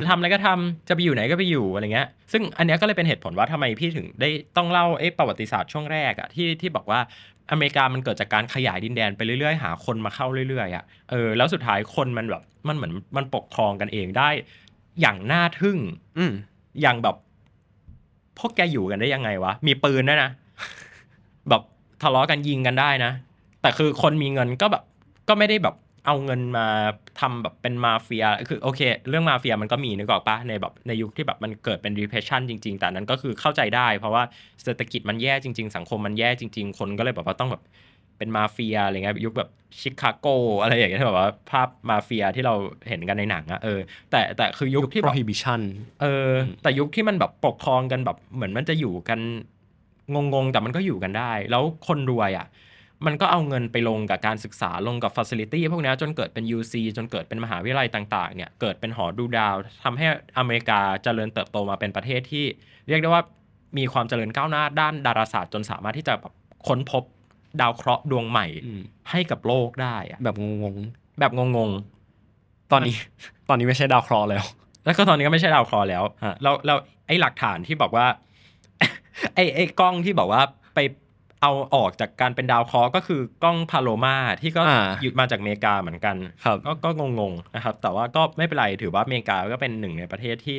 [0.01, 7.01] จะทำอะไรก็ทำจะไปอยู่ไหนก็ไปอยู่อะไรเงี้ย ซึ่งอันเนี้ยก็เลยเป็นเหตุผลว่าทำไมพี่ถึงได้ต้องเล่าไอ้ประวัติศาสตร์ช่วงแรกอะที่ที่บอกว่า
[7.51, 14.29] อเมริกามันเกิดจากการขยายดินแดนไปเรื่อยๆ หาคนมาเข้าเรื่อยๆอะเออแล้วสุดท้ายคนมันแบบมันเหมือนมันปกครองกันเองได้
[15.01, 15.79] อย่างน่าทึ่ง
[16.19, 16.33] อืม
[16.81, 17.17] อย่างแบบ
[18.39, 20.31] พวกแกอยู่กันได้ยังไงวะมีปืนด้วยนะ
[21.49, 21.63] แบบ
[22.03, 23.13] ทะเลาะกันยิงกันได้นะ
[23.63, 24.83] แต่คือคนมีเงินก็แบบ
[25.29, 25.75] ก็ไม่ได้แบบ
[26.07, 26.67] เอาเงินมา
[27.21, 34.23] ทำแบบเป็นมาเฟีย คือโอเค เรื่องมาเฟียมันก็มีนึกออกปะในแบบในยุคที่แบบมันเกิดเป็น depression จริง ๆ แต่อันนั้นก็คือเข้าใจได้ เพราะว่า
[34.63, 37.63] เศรษฐกิจมันแย่จริง ๆ สังคมมันแย่จริง ๆ คนก็เลยแบบว่าต้องแบบ
[38.19, 40.27] เป็นมาเฟียอะไรเงี้ยยุคแบบชิคาโก
[40.61, 42.55] อะไรอย่างเงี้ยที่แบบว่าภาพมาเฟียที่เรา
[42.89, 45.61] เห็นกันในหนังอะเออแต่แต่คือยุคที่แบบ prohibition
[46.03, 46.31] เออ
[46.63, 49.21] แต่ยุคที่มันแบบปกครองกันแบบเหมือนมันจะอยู่กัน
[50.15, 52.47] งงๆแต่มันก็อยู่กันได้ แล้วคนรวยอะ
[53.07, 60.07] มันก็เอาเงินไปลงกับการศึกษาลงกับฟัซิลิตี้พวกเนี้ยจนเกิดเป็น UC จนเกิดเป็นมหาวิทยาลัยต่างๆเนี่ยเกิดเป็นหอดูดาวทำให้
[60.39, 62.45] อเมริกาเจริญเติบโตมาเป็นประเทศที่
[62.89, 63.23] เรียกได้ว่า
[63.79, 66.33] มีความเจริญก้าวหน้าด้านดาราศาสตร์จนสามารถที่จะแบบ
[66.69, 67.05] ค้นพบ
[67.61, 70.77] ดาวเคราะห์ดวงใหม่อืมให้กับโลกได้อะแบบงง
[71.21, 72.97] แบบงงๆๆตอนนี้
[73.49, 74.45] ตอนนี้ไม่ใช่ดาวเคราะห์แล้ว
[74.85, 78.07] แล้วก็ตอนนี้ก็ไม่ใช่ดาวเคราะห์แล้วฮะแล้วแล้วไอ้หลักฐานที่บอกว่า
[79.35, 80.43] ไอ้ไอ้กล้องที่บอกว่า
[80.75, 80.79] ไป
[81.43, 90.59] เอาออกจากการเป็นดาวเคราะห์ก็คือกล้องพาโลมาที่ก็อ่าหยุดมาจากอเมริกาเหมือนกันครับก็ก็งงๆนะครับ แต่ว่าก็ไม่เป็นไรถือว่าอเมริกาก็เป็นหนึ่งในประเทศที่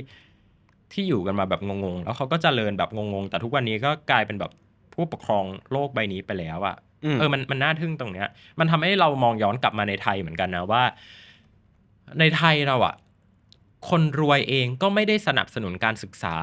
[0.94, 4.52] ที่อยู่กันมาแบบงงๆ แล้วเขาก็เจริญแบบงงๆ แต่ทุกวันนี้ก็กลายเป็นแบบ
[4.94, 8.28] ผู้ปกครองโลกใบนี้ไปแล้วอะอืมเออมันมันน่าทึ่งตรงเนี้ย
[8.60, 10.84] มันทำให้เรามองย้อนกลับมาในไทยเหมือนกันนะว่า
[12.20, 12.96] ในไทยเราอะ
[13.90, 16.36] คนรวยเองก็ไม่ได้สนับสนุนการศึกษา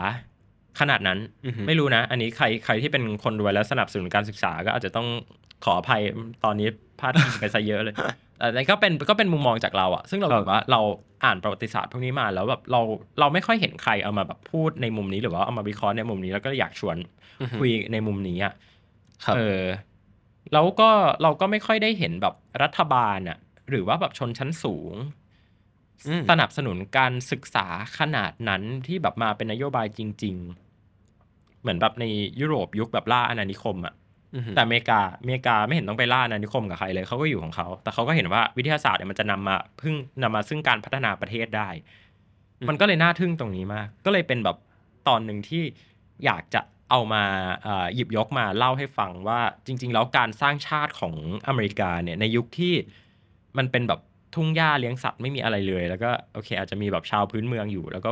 [0.81, 5.09] ขนาดนั้นอือฮึไม่รู้นะ อันนี้ใครใครที่เป็นคนรวยแล้วสนับสนุนการศึกษาก็อาจจะต้อง
[5.65, 6.03] ขออภัย
[6.45, 6.69] ตอนนี้
[7.01, 7.95] พลาดพิงไปซะเยอะเลย
[8.39, 10.81] แต่นั่นก็เป็นก็เป็นมุมมองจากเราอะซึ่งเราครับแบบว่าเรา
[11.25, 12.81] อ่านประวัติศาสตร์พวกนี้มาแล้วแบบเรา
[13.21, 16.97] เราไม่ค่อยเห็นใครเอามาแบบพูดในมุมนี้หรือว่าเอามาวิเคราะห์ในมุมนี้แล้วก็อยากชวน
[17.41, 18.55] อือฮึคุยในมุมนี้อะ
[19.25, 19.65] ครับเออ
[20.53, 20.91] แล้วก็
[21.23, 23.39] เราก็ไม่ค่อยได้เห็นแบบรัฐบาลอะ
[23.71, 24.95] หรือว่าแบบชนชั้นสูง
[26.09, 27.67] อืมสนับสนุนการศึกษา
[27.99, 30.68] ขนาดนั้นที่แบบมาเป็นนโยบายจริง ๆ
[31.63, 32.05] เหมือนแบบใน
[32.41, 33.95] ยุโรปยุคแบบล่าอาณานิคมอะ
[34.35, 41.69] อือฮึแต่อเมริกาอเมริกาไม่เห็นต้องไปล่าอาณานิคมกับใครเลยเขาก็อยู่ของเขา แต่เขาก็เห็นว่าวิทยาศาสตร์เนี่ยมันจะนำมาพึ่งนำมาซึ่งการพัฒนาประเทศได้
[42.69, 44.57] มันก็เลยน่าทึ่งตรงนี้มาก ก็เลยเป็นแบบ
[45.09, 45.63] ตอนหนึ่งที่
[46.25, 47.25] อยากจะเอามา
[47.63, 51.15] เอ่อหยิบยกมาเล่าให้ฟังว่าจริง ๆ แล้วการสร้างชาติของ
[51.47, 52.75] อเมริกาเนี่ยในยุคที่
[53.59, 54.01] มันเป็นแบบ
[54.35, 58.11] ทุ่งหญ้าเลี้ยงสัตว์ไม่มีอะไรเลย แล้วก็โอเค อาจจะมีแบบชาวพื้นเมืองอยู่ แล้วก็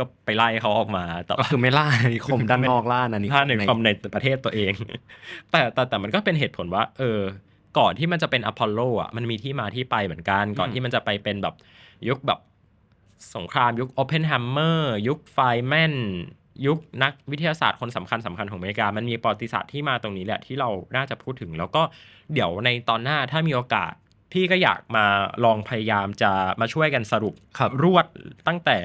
[0.00, 4.72] ก็ไปไล่เขาออกมาแต่ก็ว่าคือไม่ล่าอาณานิคมด้านนอกล่าอาณานิคมถ้าในความในประเทศตัวเอง
[5.50, 7.20] แต่แต่แต่มันก็เป็นเหตุผลว่า เออ
[7.78, 11.54] ก่อนที่มันจะเป็นอพอลโลอะมันมีที่มาที่ไปเหมือนกัน ก่อนที่มันจะไปเป็นแบบ
[12.08, 12.40] ยุคแบบ
[13.36, 15.94] สงครามยุคโอเพน h ฮมเมอร์ยุคไฟแมน
[16.66, 21.82] ยุคนักวิทยาศาสตร์คนสำคัญสำคัญของอเมริกา มันมีประวัติศาสตร์ที่มาตรงนี้แหละที่เราน่าจะพูดถึง แล้วก็
[22.32, 23.92] เดี๋ยวในตอนหน้าถ้ามีโอกาส
[24.32, 25.04] พี่ก็อยากมา
[25.44, 28.06] ลองพยายามจะมาช่วยกันสรุปครับรวด
[28.48, 28.78] ตั้งแต่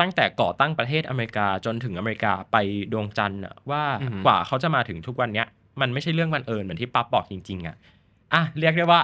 [0.00, 2.56] ตั้งแต่ก่อตั้งประเทศอเมริกาจนถึงอเมริกาไป
[2.92, 5.46] ดวงจันทร์น่ะว่าอือหือกว่าเขาจะมาถึงทุกวันเนี้ย
[5.80, 7.76] มันไม่ใช่เรื่องบังเอิญเหมือนที่ปั๊บบอกจริงๆอะ
[8.34, 9.00] อะเรียกได้ว่า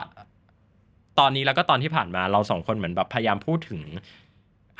[1.18, 3.82] ตอนนี้แล้วก็ตอนที่ผ่านมาเราสองคนเหมือนแบบพยายามพูดถึง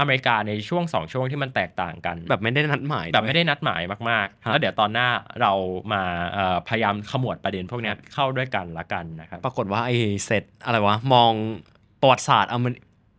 [0.01, 5.09] อเมริกาในช่วงสองช่วงที่มันแตกต่างกัน แบบไม่ได้นัดหมาย แบบไม่ได้นัดหมายมากๆครับแล้วเดี๋ยวตอนหน้า
[5.43, 5.53] เรา
[5.93, 6.03] มา
[6.33, 11.33] เอ่อพยายามขมวดประเด็นพวกเนี้ยเข้าด้วยกันละกันนะครับปรากฏว่าไอ้เซตอะไรวะมอง
[12.01, 12.77] ประวัติศาสตร์อเมริ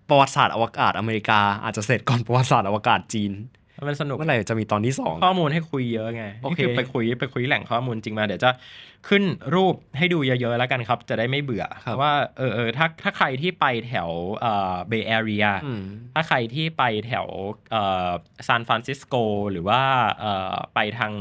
[0.09, 3.33] ประวัติศาสตร์อวกาศอเมริกาอาจจะเสร็จก่อนประวัติศาสตร์อวกาศจีน
[3.87, 8.51] มันสนุกเมื่อไหร่จะมีตอนที่สองข้อมูลให้คุยเยอะไงโอเคนี่คือไปคุยไปคุยแหล่งข้อมูลจริงมาเดี๋ยวจะ
[9.07, 9.23] ขึ้น
[9.55, 11.65] รูปให้ดูเยอะๆแล้วกันครับ จะได้ไม่เบื่อ
[12.01, 15.81] ว่าเออเออถ้าถ้าใครที่ไปแถวเอ่อ Bay Area อืม
[16.13, 17.27] ถ้าใครที่ไปแถว
[17.71, 18.09] เอ่อ
[18.47, 19.15] ซานฟรานซิสโก
[19.51, 19.81] หรือว่า
[20.19, 21.13] เอ่อไปทาง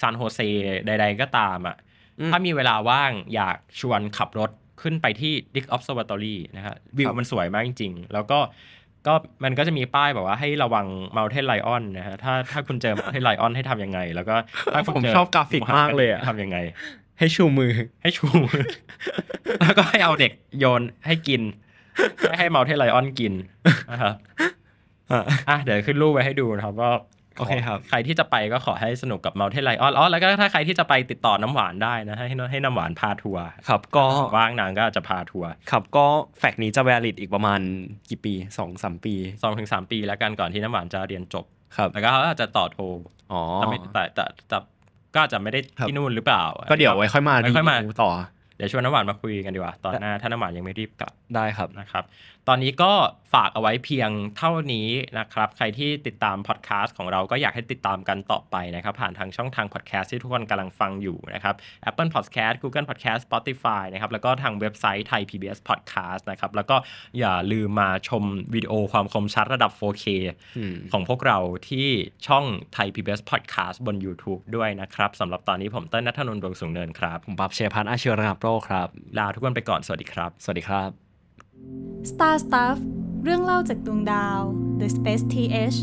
[0.00, 0.40] ซานโฮเซ
[0.86, 1.76] ใด ๆ ก็ตามอะ
[2.20, 4.50] อืมถ้ามีเวลาว่างอยากชวนขับรถ
[4.84, 8.38] ขึ้นไปที่ Lick Observatory นะครับวิวมันสวยมากจริง ๆ แล้วก็
[9.06, 14.36] ก็มันก็จะมีป้ายบอกว่าให้ระวัง Mountain Lion นะฮะถ้าถ้าคุณเจอ Mountain Lion ให้ทำยังไง แล้วก็
[14.74, 16.58] ถ้าคุณผมเจชอบกราฟิกมากเลยอะทำยังไง
[17.18, 18.26] ให้ชูมือให้ชู
[19.60, 21.42] แล้วก็ให้เอาเด็กโยนให้กิน
[22.28, 23.32] ให้ให้ Mountain Lion กิน
[23.92, 24.14] นะครับ
[25.10, 26.90] อะอะเดี๋ยวขึ้นรูปไว้ให้ดูนะครับก็
[27.38, 34.04] โอเคครับ ใครที่จะไปก็ขอให้สนุกกับ Mountain Lion อ๋อแล้วก็ถ้าใครที่จะไปติดต่อน้ำหวานได้นะให้ให้น้ำหวานพาทัวร์ครับก็
[34.36, 36.06] ว่างนางก็อาจจะพาทัวร์ครับก็
[36.38, 37.60] fact นี้จะ valid อีกประมาณ
[38.10, 41.44] กี่ปีสองสามปีสองถึงสามปีแล้วกันก่อนที่น้ำหวานจะเรียนจบ
[41.76, 42.78] ครับแล้วก็เขาอาจจะต่อโท
[43.32, 44.58] อ๋อแต่ไม่แต่แต่แต่
[45.14, 48.10] ก็อาจจะไม่ได้ครับที่นู่นหรือเปล่า ก็เดี๋ยวไว้ค่อยมาไว้ค่อยมาดูต่อ
[48.56, 52.04] เดี๋ยวชวนน้ำหวานมาคุยกันดีกว่าตอนหน้าถ้าน้ำหวานยังไม่รีบกลับได้ครับนะครับ
[52.48, 52.92] ตอนนี้ก็
[53.34, 54.88] ฝากเอาไว้เพียงเท่านี้
[55.18, 61.54] นะครับ ใครที่ติดตามพอดแคสต์ของเราก็อยากให้ติดตามกันต่อไปนะครับ ผ่านทางช่องทางพอดแคสต์ที่ทุกคนกำลังฟังอยู่นะครับ
[61.88, 66.76] Apple Podcast Google Podcast Spotify นะครับ แล้วก็ทางเว็บไซต์ไทย PBS Podcast นะครับ แล้วก็
[67.18, 68.24] อย่าลืมมาชม
[68.54, 70.04] วิดีโอความคมชัดระดับ 4K
[70.58, 71.38] อืมของพวกเรา
[71.68, 71.88] ที่
[72.26, 78.88] ช่องไทย PBS Podcast บน YouTube ด้วยนะครับสำหรับตอนนี้ผมเต้นนัทนนท์ดวงสูงเนินครับ ผมปับเชยพันธ์อาเชียระงับโรคครับ
[79.18, 81.03] ลาทุกคนไปก่อน สวัสดีครับ สวัสดีครับ
[82.10, 82.78] Star Stuff
[83.22, 84.40] เรื่องเล่าจากดวงดาว
[84.80, 85.78] The Space TH